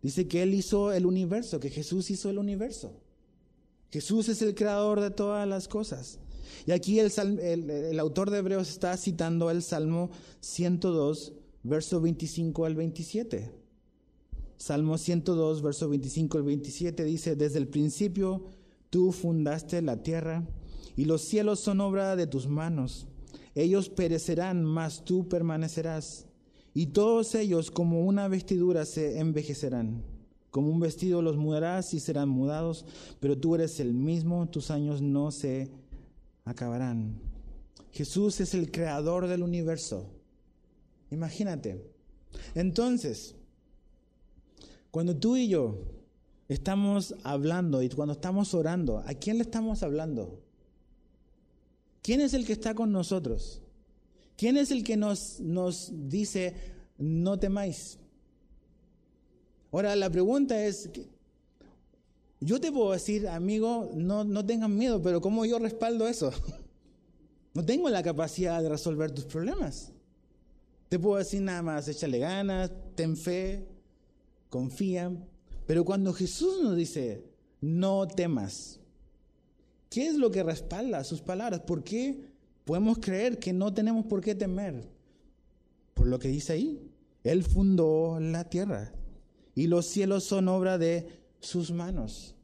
[0.00, 2.92] Dice que Él hizo el universo, que Jesús hizo el universo.
[3.90, 6.20] Jesús es el creador de todas las cosas.
[6.66, 11.32] Y aquí el, el, el autor de Hebreos está citando el Salmo 102,
[11.64, 13.50] verso 25 al 27.
[14.56, 18.44] Salmo 102, verso 25 al 27 dice, desde el principio
[18.88, 20.46] tú fundaste la tierra
[20.96, 23.06] y los cielos son obra de tus manos.
[23.54, 26.26] Ellos perecerán, mas tú permanecerás.
[26.72, 30.02] Y todos ellos como una vestidura se envejecerán.
[30.50, 32.84] Como un vestido los mudarás y serán mudados,
[33.20, 35.70] pero tú eres el mismo, tus años no se
[36.44, 37.20] acabarán.
[37.92, 40.10] Jesús es el creador del universo.
[41.10, 41.84] Imagínate.
[42.54, 43.36] Entonces,
[44.90, 45.78] cuando tú y yo
[46.48, 50.40] estamos hablando y cuando estamos orando, ¿a quién le estamos hablando?
[52.04, 53.62] ¿Quién es el que está con nosotros?
[54.36, 56.54] ¿Quién es el que nos, nos dice,
[56.98, 57.98] no temáis?
[59.72, 60.90] Ahora, la pregunta es,
[62.40, 66.30] yo te puedo decir, amigo, no, no tengan miedo, pero ¿cómo yo respaldo eso?
[67.54, 69.92] No tengo la capacidad de resolver tus problemas.
[70.88, 73.64] Te puedo decir nada más, échale ganas, ten fe,
[74.50, 75.12] confía.
[75.64, 77.24] Pero cuando Jesús nos dice,
[77.60, 78.80] no temas,
[79.94, 81.60] ¿qué es lo que respalda sus palabras?
[81.60, 82.18] ¿Por qué
[82.64, 84.88] podemos creer que no tenemos por qué temer?
[85.94, 86.90] Por lo que dice ahí,
[87.22, 88.92] Él fundó la tierra
[89.54, 91.06] y los cielos son obra de
[91.38, 92.34] sus manos.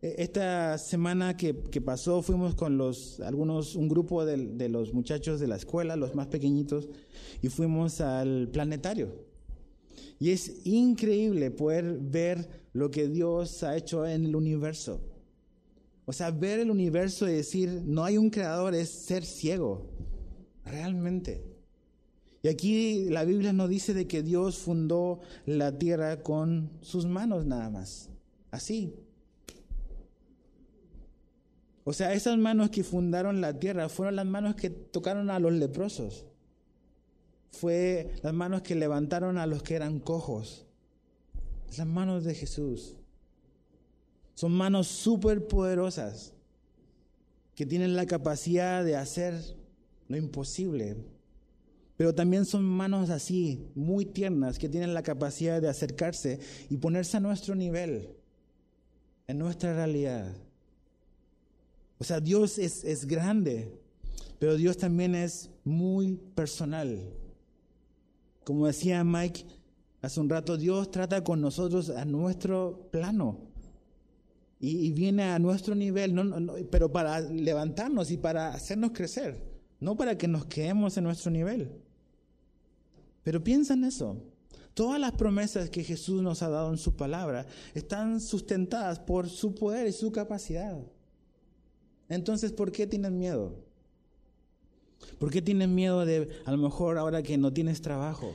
[0.00, 5.40] E, esta semana que, pasó fuimos con los algunos un grupo de, de, los muchachos
[5.40, 6.88] de la escuela, los más pequeñitos,
[7.42, 9.08] y fuimos al planetario.
[10.20, 15.09] Y es increíble poder ver lo que Dios ha hecho en el universo.
[16.10, 19.86] O sea, ver el universo y decir, no hay un creador es ser ciego.
[20.64, 21.44] realmente.
[22.42, 27.46] Y aquí la Biblia nos dice de que Dios fundó la tierra con sus manos
[27.46, 28.10] nada más.
[28.50, 28.92] Así.
[31.84, 35.52] O sea, esas manos que fundaron la tierra fueron las manos que tocaron a los
[35.52, 36.26] leprosos.
[37.52, 40.66] Fue las manos que levantaron a los que eran cojos.
[41.78, 42.96] Las manos de Jesús.
[44.40, 46.32] Son manos súper poderosas
[47.54, 49.34] que tienen la capacidad de hacer
[50.08, 50.96] lo imposible.
[51.98, 57.18] Pero también son manos así, muy tiernas, que tienen la capacidad de acercarse y ponerse
[57.18, 58.16] a nuestro nivel,
[59.26, 60.34] en nuestra realidad.
[61.98, 63.78] O sea, Dios es, es grande,
[64.38, 67.12] pero Dios también es muy personal.
[68.42, 69.44] Como decía Mike
[70.00, 73.49] hace un rato, Dios trata con nosotros a nuestro plano
[74.62, 76.14] y, viene a nuestro nivel,
[76.70, 79.42] pero para levantarnos y para hacernos crecer,
[79.80, 81.72] no para que nos quedemos en nuestro nivel.
[83.22, 84.22] Pero piensa en eso.
[84.74, 89.54] Todas las promesas que Jesús nos ha dado en su palabra están sustentadas por su
[89.54, 90.78] poder y su capacidad.
[92.10, 93.64] Entonces, ¿por qué tienes miedo?
[95.18, 98.34] ¿Por qué tienes miedo de, a lo mejor ahora que no tienes trabajo?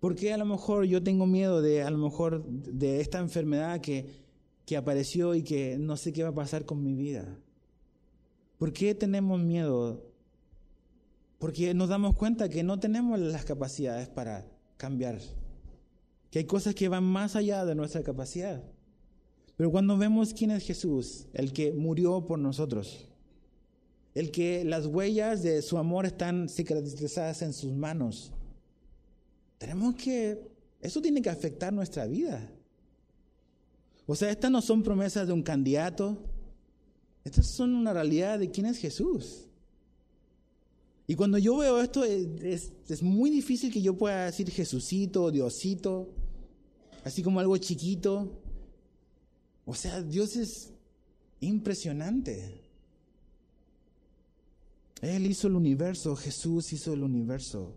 [0.00, 3.80] ¿Por qué a lo mejor yo tengo miedo de, a lo mejor, de esta enfermedad
[3.80, 4.27] que,
[4.68, 7.24] que apareció y que no sé qué va a pasar con mi vida.
[8.58, 10.04] ¿Por qué tenemos miedo?
[11.38, 15.20] Porque nos damos cuenta que no tenemos las capacidades para cambiar,
[16.30, 18.62] que hay cosas que van más allá de nuestra capacidad.
[19.56, 23.08] Pero cuando vemos quién es Jesús, el que murió por nosotros,
[24.14, 28.32] el que las huellas de su amor están cicatrizadas en sus manos,
[29.56, 30.46] tenemos que,
[30.82, 32.52] eso tiene que afectar nuestra vida.
[34.10, 36.16] O sea, estas no son promesas de un candidato,
[37.24, 39.44] estas son una realidad de quién es Jesús.
[41.06, 46.08] Y cuando yo veo esto, es, es, muy difícil que yo pueda decir Jesucito, Diosito,
[47.04, 48.40] así como algo chiquito.
[49.66, 50.72] O sea, Dios es
[51.40, 52.62] impresionante.
[55.02, 57.74] Él hizo el universo, Jesús hizo el universo.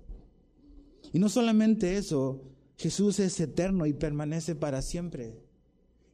[1.12, 2.42] Y no solamente eso,
[2.78, 5.51] Jesús es eterno y permanece para siempre.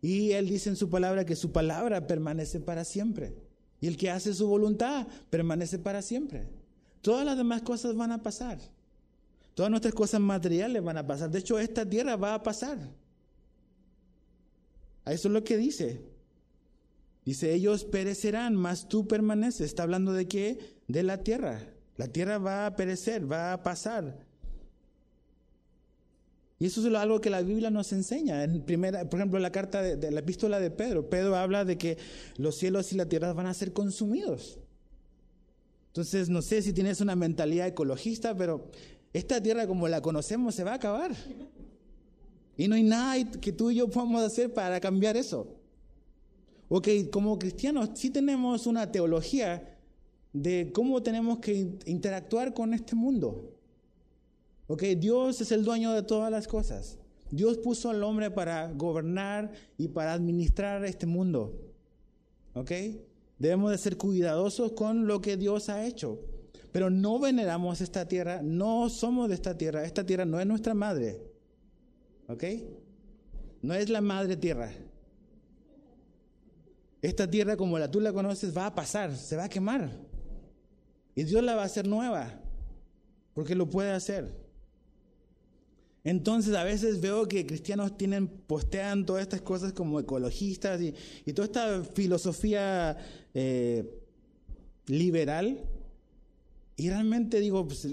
[0.02, 3.36] Y Él dice en su palabra que su palabra permanece para siempre.
[3.82, 6.48] Y el que hace su voluntad permanece para siempre.
[7.02, 8.60] Todas las demás cosas van a pasar.
[9.54, 11.32] Todas nuestras cosas materiales van a pasar.
[11.32, 12.78] De hecho, esta tierra va a pasar.
[15.06, 16.02] Eso es lo que dice.
[17.26, 19.62] Dice, ellos perecerán, mas tú permaneces.
[19.62, 20.78] Está hablando de qué?
[20.88, 21.62] De la tierra.
[21.98, 24.27] La tierra va a perecer, va a pasar.
[26.60, 28.44] Y eso es algo que la Biblia nos enseña.
[28.44, 31.78] En primera, por ejemplo, en la carta de, la epístola de Pedro, Pedro habla de
[31.78, 31.98] que
[32.38, 34.60] los cielos y la tierra van a ser consumidos.
[35.88, 38.70] Entonces, no sé si tienes una mentalidad ecologista, pero
[39.14, 41.16] esta tierra como la conocemos se va a acabar.
[42.58, 45.56] Y no hay nada que tú y yo podamos hacer para cambiar eso.
[46.70, 49.78] Ok, como cristianos sí tenemos una teología
[50.34, 53.57] de cómo tenemos que interactuar con este mundo.
[54.68, 56.98] Ok, Dios es el dueño de todas las cosas.
[57.32, 61.74] Dios puso al hombre para gobernar y para administrar este mundo.
[62.54, 62.72] ¿Ok?
[63.40, 66.20] Debemos de ser cuidadosos con lo que Dios ha hecho.
[66.72, 69.84] Pero no veneramos esta tierra, no somos de esta tierra.
[69.84, 71.22] Esta tierra no es nuestra madre.
[72.28, 72.44] ¿Ok?
[73.62, 74.72] No es la madre tierra.
[77.02, 79.92] Esta tierra como la tú la conoces va a pasar, se va a quemar.
[81.16, 82.42] Y Dios la va a hacer nueva,
[83.34, 84.47] porque lo puede hacer.
[86.08, 91.48] Entonces a veces veo que cristianos tienen, postean todas estas cosas como ecologistas y, toda
[91.48, 92.98] esta filosofía
[93.34, 93.84] eh,
[94.86, 95.66] liberal.
[96.78, 97.86] Y realmente digo, pues,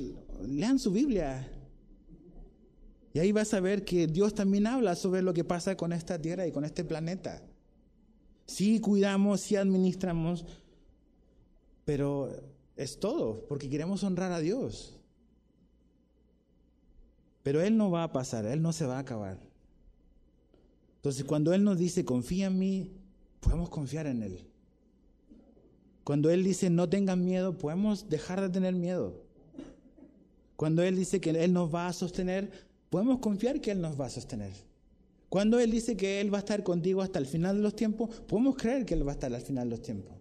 [0.47, 1.51] lean su Biblia.
[3.13, 6.17] Y ahí vas a ver que Dios también habla sobre lo que pasa con esta
[6.17, 7.43] tierra y con este planeta.
[8.47, 10.47] Sí cuidamos, sí administramos,
[11.85, 12.31] pero
[12.77, 15.01] es todo, porque queremos honrar a Dios.
[17.45, 19.39] Pero Él no va a pasar, Él no se va a acabar.
[20.97, 22.91] Entonces cuando Él nos dice, confía en mí,
[23.41, 24.49] podemos confiar en Él.
[26.05, 29.23] Cuando Él dice, no tengan miedo, podemos dejar de tener miedo.
[30.57, 32.51] Cuando Él dice que Él nos va a sostener,
[32.89, 34.53] podemos confiar que Él nos va a sostener.
[35.29, 38.09] Cuando Él dice que Él va a estar contigo hasta el final de los tiempos,
[38.27, 40.15] podemos creer que Él va a estar al final de los tiempos.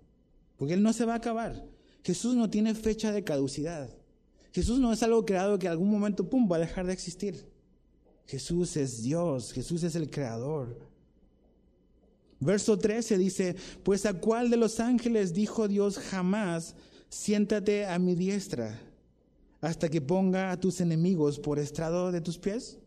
[0.58, 1.64] Porque Él no se va a acabar.
[2.04, 3.90] Jesús no tiene fecha de caducidad.
[4.54, 7.44] Jesús no es algo creado que en algún momento, ¡pum!, va a dejar de existir.
[8.28, 10.78] Jesús es Dios, Jesús es el creador.
[12.40, 16.76] Verso 13 dice, pues a cuál de los ángeles dijo Dios jamás
[17.10, 18.80] siéntate a mi diestra
[19.60, 22.78] hasta que ponga a tus enemigos por estrado de tus pies?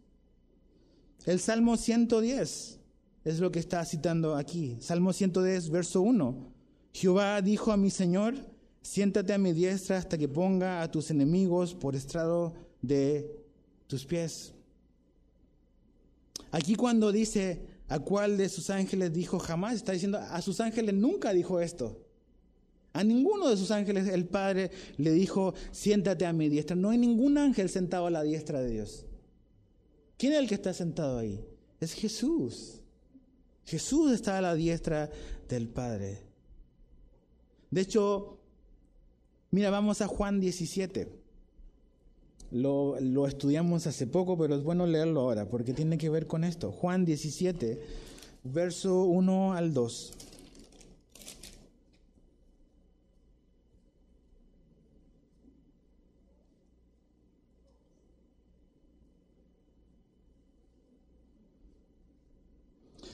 [1.25, 2.79] El Salmo 110
[3.25, 4.77] es lo que está citando aquí.
[4.81, 6.53] Salmo 110, verso 1.
[6.93, 8.37] Jehová dijo a mi Señor,
[8.87, 13.29] siéntate a mi diestra hasta que ponga a tus enemigos por estrado de
[13.89, 14.53] tus pies.
[16.53, 20.95] Aquí cuando dice a cuál de sus ángeles dijo jamás, está diciendo a sus ángeles
[20.95, 22.01] nunca dijo esto.
[22.93, 26.77] A ninguno de sus ángeles el Padre le dijo, siéntate a mi diestra.
[26.77, 29.05] No hay ningún ángel sentado a la diestra de Dios.
[30.17, 31.45] ¿Quién es el que está sentado ahí?
[31.81, 32.81] Es Jesús.
[33.65, 35.11] Jesús está a la diestra
[35.49, 36.23] del Padre.
[37.71, 38.36] De hecho,
[39.51, 41.09] mira, vamos a Juan 17.
[42.53, 46.45] Lo, lo, estudiamos hace poco, pero es bueno leerlo ahora porque tiene que ver con
[46.45, 46.71] esto.
[46.71, 47.81] Juan 17,
[48.45, 50.13] verso 1 al 2.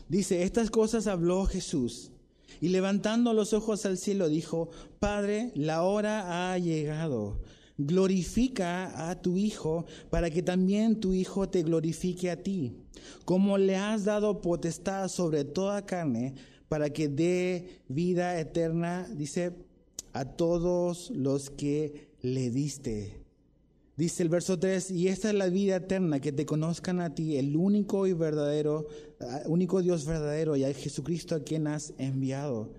[0.09, 2.12] Dice, estas cosas habló Jesús
[2.61, 7.40] y levantando los ojos al cielo dijo, Padre, la hora ha llegado.
[7.78, 12.76] Glorifica a tu Hijo para que también tu Hijo te glorifique a ti,
[13.24, 16.34] como le has dado potestad sobre toda carne
[16.68, 19.53] para que dé vida eterna, dice,
[20.12, 23.22] a todos los que le diste.
[24.03, 27.36] Dice el verso 3, y esta es la vida eterna, que te conozcan a ti,
[27.36, 28.88] el único y verdadero,
[29.20, 32.70] ah, único Dios verdadero, y a Jesucristo a quien has enviado.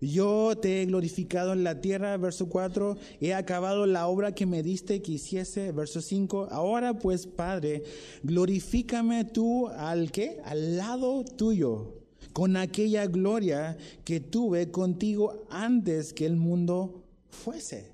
[0.00, 4.62] Yo te he glorificado en la tierra, verso 4, he acabado la obra que me
[4.62, 6.46] diste que hiciese, verso 5.
[6.52, 7.82] Ahora pues, Padre,
[8.22, 10.38] glorifícame tú al qué?
[10.44, 11.96] Al lado tuyo,
[12.32, 17.89] con aquella gloria que tuve contigo antes que el mundo fuese.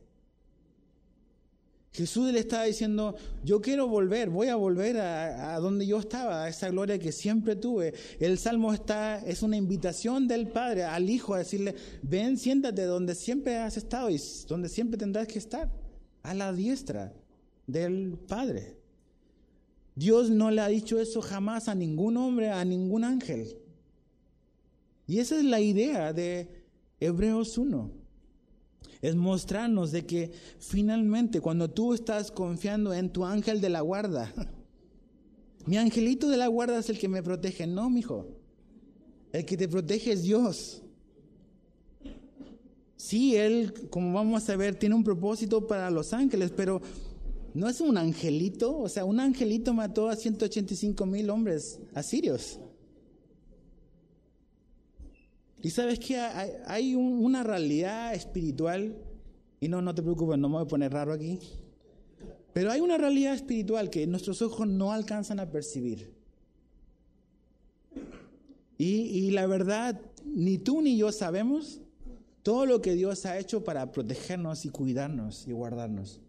[1.97, 6.49] Jesús le estaba diciendo, yo quiero volver, voy a volver a, donde yo estaba, a
[6.51, 7.95] esa gloria que siempre tuve.
[8.21, 13.15] El Salmo está, es una invitación del Padre al Hijo a decirle, ven, siéntate donde
[13.15, 15.73] siempre has estado y donde siempre tendrás que estar,
[16.23, 17.15] a la diestra
[17.67, 18.77] del Padre.
[19.95, 23.57] Dios no le ha dicho eso jamás a ningún hombre, a ningún ángel.
[25.07, 26.47] Y esa es la idea de
[27.01, 27.96] Hebreos 1
[29.03, 34.33] es mostrarnos de que finalmente cuando tú estás confiando en tu ángel de la guarda,
[35.67, 38.27] mi angelito de la guarda es el que me protege, no, mi hijo.
[39.33, 40.83] El que te protege es Dios.
[42.97, 46.81] Sí, Él, como vamos a ver, tiene un propósito para los ángeles, pero
[47.55, 48.79] no es un angelito.
[48.79, 52.59] O sea, un angelito mató a 185 mil hombres asirios.
[55.63, 58.97] Y sabes que hay, una realidad espiritual,
[59.61, 61.39] y no, no te preocupes, no me voy a poner raro aquí,
[62.53, 66.15] pero hay una realidad espiritual que nuestros ojos no alcanzan a percibir.
[68.79, 71.81] Y, la verdad, ni tú ni yo sabemos
[72.43, 76.21] todo lo que Dios ha hecho para protegernos y cuidarnos y guardarnos.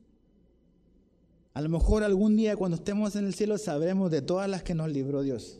[1.53, 4.73] A lo mejor algún día cuando estemos en el cielo sabremos de todas las que
[4.73, 5.59] nos libró Dios.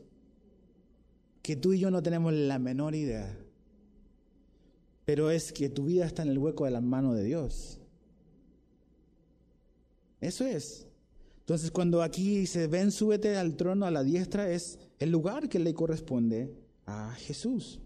[1.42, 3.38] Que tú y yo no tenemos la menor idea
[5.08, 7.80] pero es que tu vida está en el hueco de la mano de Dios.
[10.20, 10.86] Eso es.
[11.40, 15.60] Entonces cuando aquí se ven, súbete al trono a la diestra, es el lugar que
[15.60, 16.54] le corresponde
[16.86, 17.80] a Jesús.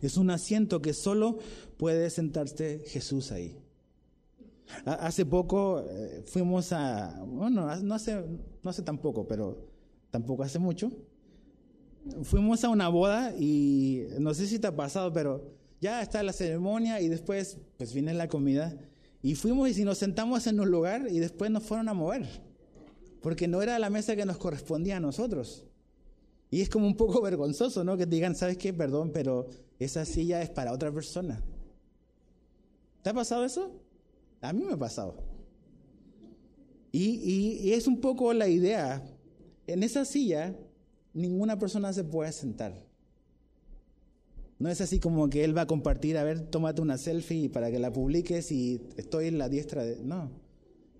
[0.00, 1.38] Es un asiento que solo
[1.76, 3.56] puede sentarse Jesús ahí.
[4.84, 8.24] Hace poco eh, fuimos a, bueno, no hace,
[8.60, 9.68] no hace tampoco, pero
[10.10, 10.90] tampoco hace mucho.
[12.24, 16.32] Fuimos a una boda y no sé si te ha pasado, pero ya está la
[16.32, 18.72] ceremonia y después pues viene la comida.
[19.20, 22.24] Y fuimos y nos sentamos en un lugar y después nos fueron a mover.
[23.20, 25.66] Porque no era la mesa que nos correspondía a nosotros.
[26.52, 27.96] Y es como un poco vergonzoso, ¿no?
[27.96, 28.72] Que te digan, ¿sabes qué?
[28.72, 29.48] Perdón, pero
[29.80, 31.42] esa silla es para otra persona.
[33.02, 33.72] ¿Te ha pasado eso?
[34.40, 35.16] A mí me ha pasado.
[36.92, 39.02] Y, y es un poco la idea.
[39.66, 40.54] En esa silla,
[41.12, 42.91] ninguna persona se puede sentar.
[44.62, 47.72] No es así como que él va a compartir, a ver, tómate una selfie para
[47.72, 49.96] que la publiques y estoy en la diestra de...
[50.04, 50.30] No.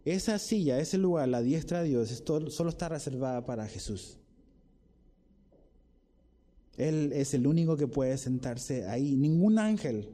[0.05, 4.19] Esa silla, ese lugar, la diestra de Dios, solo está reservada para Jesús.
[6.77, 9.15] Él es el único que puede sentarse ahí.
[9.15, 10.09] Ningún ángel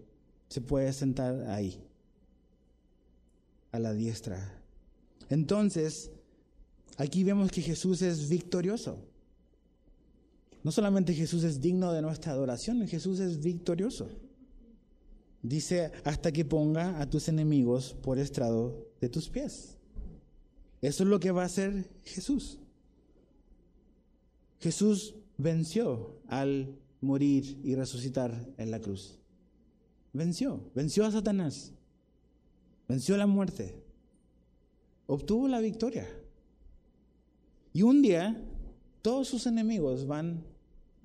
[0.51, 1.83] se puede sentar ahí,
[3.73, 4.61] a la diestra.
[5.31, 6.11] Entonces,
[6.99, 8.99] aquí vemos que Jesús es victorioso.
[10.69, 14.11] No solamente Jesús es digno de nuestra adoración, Jesús es victorioso.
[15.41, 19.79] Dice, hasta que ponga a tus enemigos por estrado de tus pies.
[20.83, 22.59] Eso es lo que va a hacer Jesús.
[24.61, 29.19] Jesús venció al morir y resucitar en la cruz.
[30.13, 31.73] Venció, venció a Satanás,
[32.87, 33.75] venció la muerte,
[35.07, 36.07] obtuvo la victoria.
[37.73, 38.39] Y un día
[39.01, 40.45] todos sus enemigos van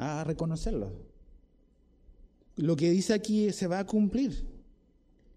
[0.03, 0.91] a reconocerlo.
[2.55, 4.45] Lo que dice aquí se va a cumplir.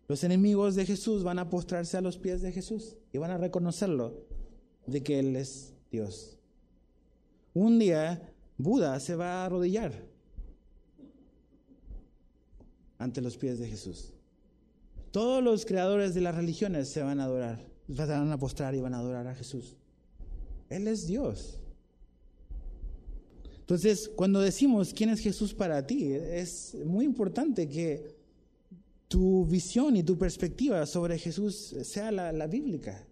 [0.09, 3.39] Los enemigos de Jesús van a postrarse a los pies de Jesús y van a
[3.39, 4.27] reconocerlo
[4.87, 6.37] de que Él es Dios.
[7.55, 9.93] Un día Buda se va a arrodillar
[12.99, 14.13] ante los pies de Jesús.
[15.11, 18.95] Todos los creadores de las religiones se van a adorar, van a postrar y van
[18.95, 19.77] a adorar a Jesús.
[20.69, 21.59] Él es Dios.
[23.67, 28.15] Entonces, cuando decimos quién es Jesús para ti, es muy importante que
[29.09, 33.05] tu visión y tu perspectiva sobre Jesús sea la, bíblica.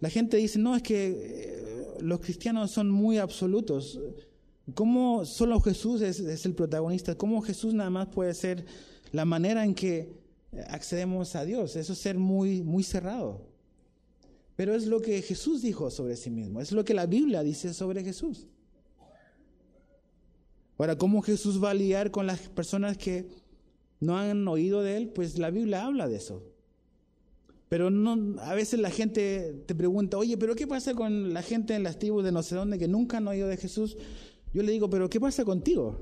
[0.00, 3.98] La gente dice, no, es que eh, los cristianos son muy absolutos.
[4.74, 7.14] ¿Cómo solo Jesús es, es, el protagonista?
[7.14, 8.66] ¿Cómo Jesús nada más puede ser
[9.12, 10.12] la manera en que
[10.68, 11.74] accedemos a Dios?
[11.74, 13.40] Eso es ser muy, muy cerrado.
[14.56, 17.72] Pero es lo que Jesús dijo sobre sí mismo, es lo que la Biblia dice
[17.72, 18.46] sobre Jesús.
[20.80, 23.28] Ahora, ¿cómo Jesús va a lidiar con las personas que
[24.00, 25.10] no han oído de Él?
[25.10, 26.42] Pues la Biblia habla de eso.
[27.68, 27.90] Pero
[28.40, 31.98] a veces la gente te pregunta, oye, pero ¿qué pasa con la gente en las
[31.98, 33.98] tribus de no sé dónde que nunca han oído de Jesús?
[34.54, 36.00] Yo le digo, pero ¿qué pasa contigo?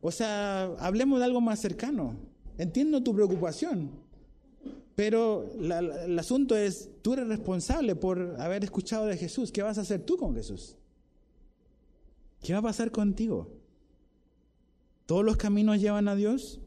[0.00, 2.16] O sea, hablemos de algo más cercano.
[2.56, 3.90] Entiendo tu preocupación,
[4.94, 9.52] pero el asunto es, tú eres responsable por haber escuchado de Jesús.
[9.52, 10.78] ¿Qué vas a hacer tú con Jesús?
[12.40, 13.48] ¿Qué va a pasar contigo?
[15.06, 16.60] ¿Todos los caminos llevan a Dios?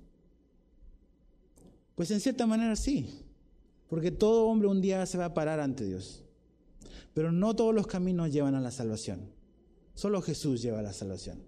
[1.96, 3.10] Pues en cierta manera sí,
[3.90, 6.24] porque todo hombre un día se va a parar ante Dios.
[7.14, 9.32] Pero no todos los caminos llevan a la salvación.
[9.94, 11.44] Solo Jesús lleva a la salvación.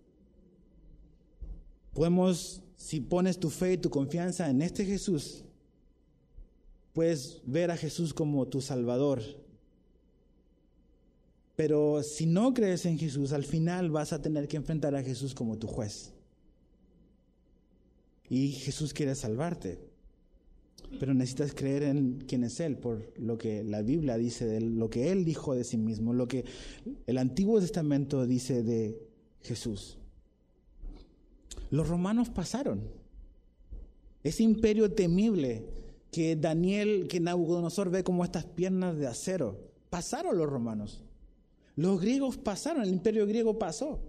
[1.94, 5.44] Podemos, si pones tu fe y tu confianza en este Jesús,
[6.94, 9.22] puedes ver a Jesús como tu Salvador
[11.56, 15.34] pero si no crees en Jesús, al final vas a tener que enfrentar a Jesús
[15.34, 16.12] como tu juez.
[18.30, 19.80] Y Jesús quiere salvarte.
[21.00, 24.90] Pero necesitas creer en quién es Él, por lo que la Biblia dice de lo
[24.90, 26.46] que Él dijo de sí mismo, lo que
[27.08, 29.02] el Antiguo Testamento dice de
[29.42, 29.98] Jesús.
[31.72, 32.84] Los romanos pasaron.
[34.24, 35.66] Ese imperio temible
[36.12, 41.04] que Daniel, que Nabucodonosor ve como estas piernas de acero, pasaron los romanos.
[41.76, 44.00] Los griegos pasaron, el imperio griego pasó.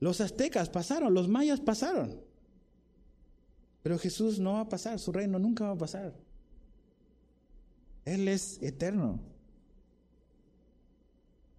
[0.00, 2.20] Los aztecas pasaron, los mayas pasaron.
[3.82, 6.14] Pero Jesús no va a pasar, su reino nunca va a pasar.
[8.04, 9.18] Él es eterno.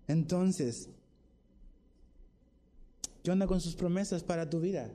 [0.08, 0.90] Entonces,
[3.24, 4.90] ¿qué onda con sus promesas para tu vida?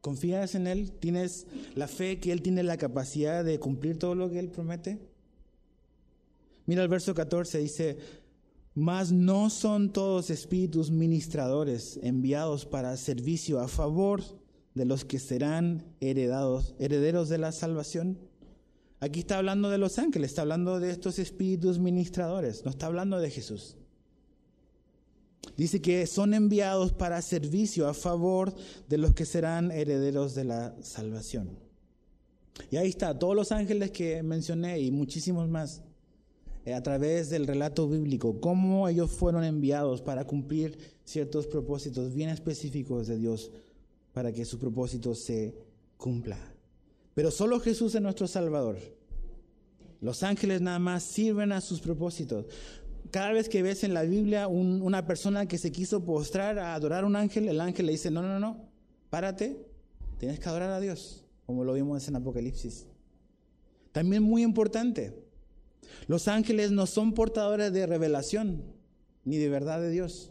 [0.00, 0.92] ¿Confías en Él?
[0.92, 5.00] ¿Tienes la fe que Él tiene la capacidad de cumplir todo lo que Él promete?
[6.66, 7.96] Mira el verso 14, dice,
[8.74, 14.22] mas no son todos espíritus ministradores enviados para servicio a favor
[14.74, 18.18] de los que serán heredados, herederos de la salvación.
[19.00, 23.18] Aquí está hablando de los ángeles, está hablando de estos espíritus ministradores, no está hablando
[23.18, 23.76] de Jesús.
[25.56, 28.54] Dice que son enviados para servicio a favor
[28.88, 31.58] de los que serán herederos de la salvación.
[32.70, 35.82] Y ahí está, todos los ángeles que mencioné y muchísimos más.
[36.66, 42.28] Eh, a través del relato bíblico, cómo ellos fueron enviados para cumplir ciertos propósitos bien
[42.28, 43.52] específicos de Dios
[44.12, 45.54] para que su propósito se
[45.96, 46.36] cumpla.
[47.14, 48.78] Pero solo Jesús es nuestro Salvador.
[50.00, 52.46] Los ángeles nada más sirven a sus propósitos.
[53.12, 57.04] Cada vez que ves en la Biblia una persona que se quiso postrar a adorar
[57.04, 58.68] a un ángel, el ángel le dice, no, no, no,
[59.08, 59.64] párate,
[60.18, 62.88] tienes que adorar a Dios, como lo vimos en Apocalipsis.
[63.92, 65.25] También muy importante,
[66.06, 68.62] los ángeles no son portadores de revelación
[69.24, 70.30] ni de verdad de Dios.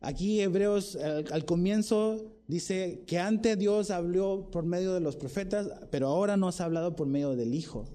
[0.00, 6.06] Aquí Hebreos al, comienzo dice que antes Dios habló por medio de los profetas, pero
[6.06, 7.86] ahora nos ha hablado por medio del Hijo.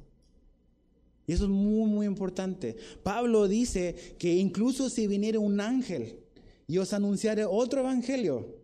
[1.25, 2.75] Y eso es muy, muy importante.
[3.01, 6.19] Pablo dice que incluso si viniera un ángel
[6.67, 8.55] y os anunciara otro evangelio,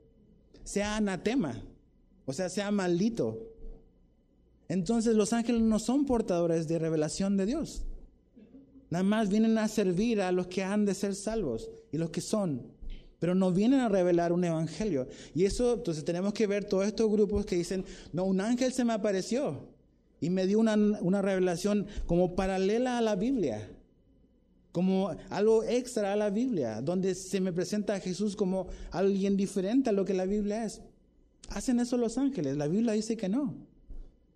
[0.63, 1.63] sea anatema,
[2.25, 3.50] o sea, sea maldito,
[4.71, 7.83] entonces los ángeles no son portadores de revelación de Dios.
[8.89, 12.21] Nada más vienen a servir a los que han de ser salvos y los que
[12.21, 12.71] son
[13.21, 15.07] pero nos vienen a revelar un evangelio.
[15.35, 18.83] Y eso, entonces tenemos que ver todos estos grupos que dicen, no, un ángel se
[18.83, 19.67] me apareció
[20.19, 23.69] y me dio una, una revelación como paralela a la Biblia,
[24.71, 29.91] como algo extra a la Biblia, donde se me presenta a Jesús como alguien diferente
[29.91, 30.81] a lo que la Biblia es.
[31.49, 33.53] Hacen eso los ángeles, la Biblia dice que no.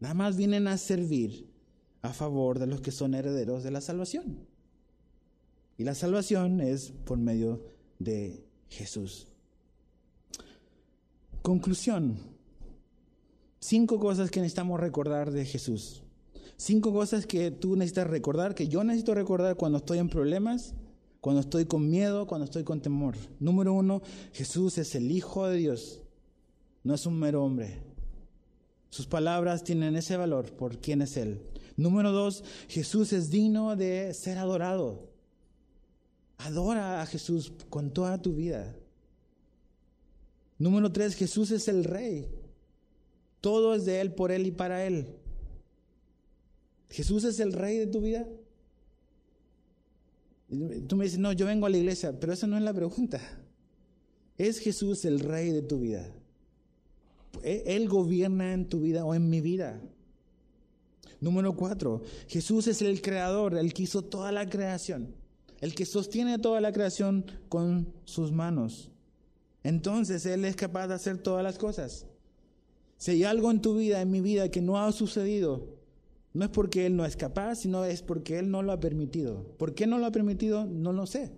[0.05, 1.49] Nada más vienen a servir
[2.03, 4.37] a favor de los que son herederos de la salvación.
[5.79, 7.63] Y la salvación es por medio
[7.97, 9.25] de Jesús.
[11.41, 12.19] Conclusión.
[13.59, 16.03] Cinco cosas que necesitamos recordar de Jesús.
[16.55, 20.75] Cinco cosas que tú necesitas recordar, que yo necesito recordar cuando estoy en problemas,
[21.19, 23.15] cuando estoy con miedo, cuando estoy con temor.
[23.39, 24.03] Número uno,
[24.33, 26.03] Jesús es el Hijo de Dios,
[26.83, 27.94] no es un mero hombre.
[28.95, 31.41] Sus palabras tienen ese valor por quién es Él.
[31.75, 35.09] Número dos, Jesús es digno de ser adorado.
[36.37, 38.73] Adora a Jesús con toda tu vida.
[40.57, 42.29] Número tres, Jesús es el Rey.
[43.41, 45.07] Todo es de Él, por Él y para Él.
[46.89, 48.25] Jesús es el Rey de tu vida.
[50.87, 53.19] Tú me dices, no, yo vengo a la iglesia, pero esa no es la pregunta.
[54.37, 56.14] ¿Es Jesús el Rey de tu vida?
[57.43, 59.81] Él gobierna en tu vida o en mi vida.
[61.21, 65.15] Número cuatro, Jesús es el creador, el que hizo toda la creación,
[65.61, 68.91] el que sostiene toda la creación con sus manos.
[69.63, 72.05] Entonces Él es capaz de hacer todas las cosas.
[72.97, 75.75] Si hay algo en tu vida, en mi vida, que no ha sucedido,
[76.33, 79.43] no es porque Él no es capaz, sino es porque Él no lo ha permitido.
[79.57, 80.65] ¿Por qué no lo ha permitido?
[80.65, 81.31] No lo sé.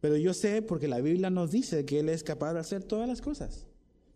[0.00, 3.08] Pero yo sé porque la Biblia nos dice que Él es capaz de hacer todas
[3.08, 3.66] las cosas.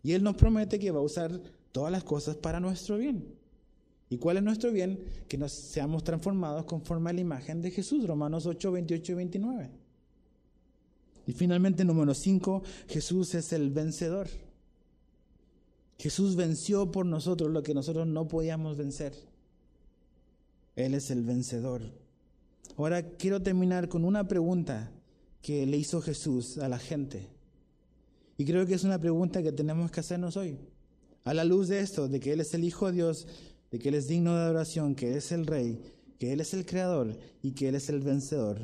[0.03, 1.39] Y Él nos promete que va a usar
[1.71, 3.35] todas las cosas para nuestro bien.
[4.09, 4.99] ¿Y cuál es nuestro bien?
[5.27, 9.69] Que nos seamos transformados conforme a la imagen de Jesús, Romanos 8, 28 y 29.
[11.27, 14.27] Y finalmente, número 5, Jesús es el vencedor.
[15.97, 19.13] Jesús venció por nosotros lo que nosotros no podíamos vencer.
[20.75, 21.83] Él es el vencedor.
[22.75, 24.91] Ahora quiero terminar con una pregunta
[25.41, 27.29] que le hizo Jesús a la gente.
[28.41, 30.57] Y creo que es una pregunta que tenemos que hacernos hoy.
[31.25, 33.27] A la luz de esto, de que Él es el Hijo de Dios,
[33.69, 35.79] de que Él es digno de adoración, que Él es el Rey,
[36.17, 38.57] que Él es el Creador y que Él es el vencedor.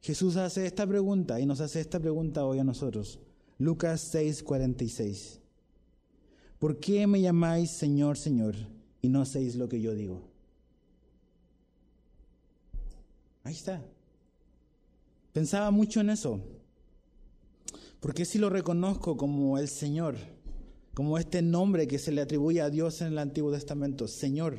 [0.00, 3.20] Jesús hace esta pregunta y nos hace esta pregunta hoy a nosotros.
[3.58, 5.38] Lucas 6, 46.
[6.58, 8.56] ¿Por qué me llamáis Señor, Señor
[9.00, 10.28] y no hacéis lo que yo digo?
[13.44, 13.80] Ahí está.
[15.32, 16.40] Pensaba mucho en eso.
[18.00, 20.16] Porque si lo reconozco como el Señor,
[20.94, 24.58] como este nombre que se le atribuye a Dios en el Antiguo Testamento, Señor.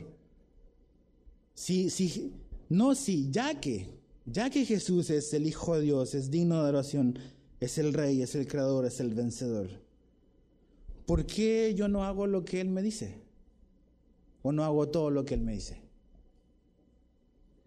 [1.53, 2.33] Si, si,
[2.69, 6.61] no, si, ya que, ya que Jesús es el Hijo de Dios, es digno de
[6.61, 7.19] adoración,
[7.59, 9.69] es el Rey, es el Creador, es el vencedor.
[11.05, 13.21] ¿Por qué yo no hago lo que Él me dice?
[14.41, 15.81] ¿O no hago todo lo que Él me dice?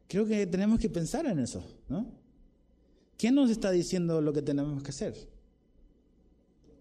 [0.09, 2.07] Creo que tenemos que pensar en eso, ¿no?
[3.19, 5.32] ¿Quién nos está diciendo lo que tenemos que hacer?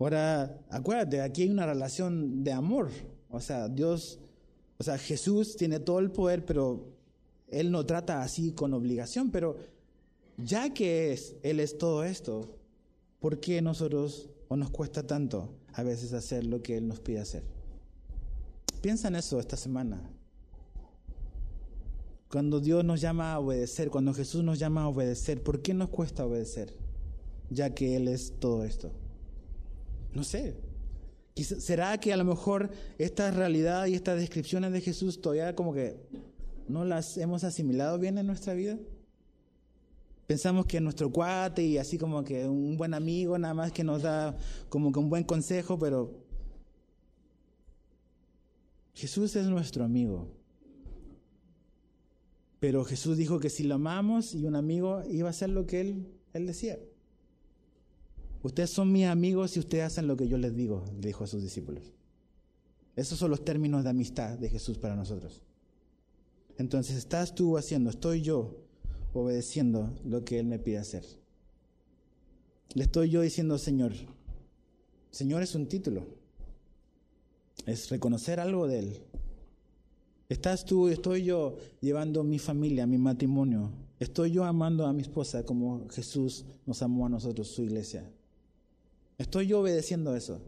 [0.01, 2.89] Ahora, acuérdate, aquí hay una relación de amor.
[3.29, 4.19] O sea, Dios,
[4.79, 6.87] o sea, Jesús tiene todo el poder, pero
[7.47, 9.29] Él no trata así con obligación.
[9.29, 9.57] Pero
[10.37, 12.57] ya que es, Él es todo esto,
[13.19, 17.19] ¿por qué nosotros o nos cuesta tanto a veces hacer lo que Él nos pide
[17.19, 17.43] hacer?
[18.81, 20.01] Piensa en eso esta semana.
[22.27, 25.91] Cuando Dios nos llama a obedecer, cuando Jesús nos llama a obedecer, ¿por qué nos
[25.91, 26.73] cuesta obedecer?
[27.51, 28.91] Ya que Él es todo esto.
[30.13, 30.55] No sé.
[31.35, 35.97] ¿Será que a lo mejor esta realidad y estas descripciones de Jesús todavía como que
[36.67, 38.77] no las hemos asimilado bien en nuestra vida?
[40.27, 44.01] Pensamos que nuestro cuate y así como que un buen amigo nada más que nos
[44.01, 44.37] da
[44.69, 46.13] como que un buen consejo, pero
[48.93, 50.27] Jesús es nuestro amigo.
[52.59, 55.81] Pero Jesús dijo que si lo amamos y un amigo iba a hacer lo que
[55.81, 56.77] él, él decía.
[58.43, 61.27] Ustedes son mis amigos si ustedes hacen lo que yo les digo, le dijo a
[61.27, 61.93] sus discípulos.
[62.95, 65.41] Esos son los términos de amistad de Jesús para nosotros.
[66.57, 68.57] Entonces, ¿estás tú haciendo, estoy yo
[69.13, 71.05] obedeciendo lo que Él me pide hacer?
[72.73, 73.93] Le estoy yo diciendo, Señor,
[75.11, 76.05] Señor es un título,
[77.65, 79.01] es reconocer algo de Él.
[80.29, 83.71] ¿Estás tú, estoy yo llevando mi familia, mi matrimonio?
[83.99, 88.09] ¿Estoy yo amando a mi esposa como Jesús nos amó a nosotros, su iglesia?
[89.21, 90.41] ¿Estoy yo obedeciendo eso?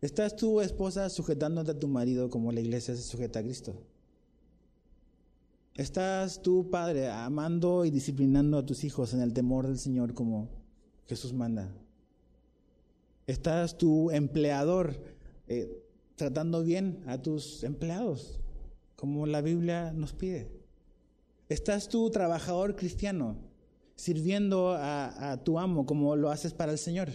[0.00, 3.76] ¿Estás tu esposa, sujetándote a tu marido como la iglesia se sujeta a Cristo?
[5.76, 10.48] ¿Estás tu padre, amando y disciplinando a tus hijos en el temor del Señor como
[11.06, 11.72] Jesús manda?
[13.28, 15.00] ¿Estás tu empleador
[15.46, 15.80] eh,
[16.16, 18.40] tratando bien a tus empleados,
[18.96, 20.50] como la Biblia nos pide?
[21.48, 23.36] ¿Estás tú trabajador cristiano
[23.94, 27.10] sirviendo a, tu amo como lo haces para el Señor?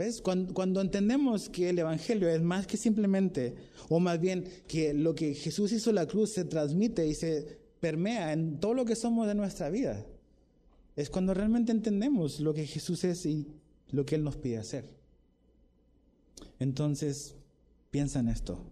[0.00, 0.22] ¿Ves?
[0.22, 3.54] Cuando, entendemos que el Evangelio es más que simplemente,
[3.90, 7.58] o más bien que lo que Jesús hizo en la cruz se transmite y se
[7.80, 10.06] permea en todo lo que somos de nuestra vida,
[10.96, 13.46] es cuando realmente entendemos lo que Jesús es y
[13.90, 14.88] lo que Él nos pide hacer.
[16.58, 17.34] Entonces,
[17.90, 18.64] piensa en esto.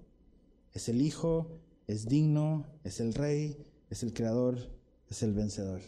[0.73, 3.59] Es el Hijo, es digno, es el Rey,
[3.91, 4.71] es el Creador,
[5.11, 5.83] es el vencedor.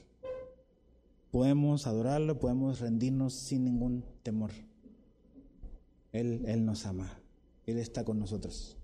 [1.31, 4.51] Podemos adorarlo, podemos rendirnos sin ningún temor.
[6.13, 7.21] Él, Él nos ama,
[7.67, 8.80] Él está con nosotros.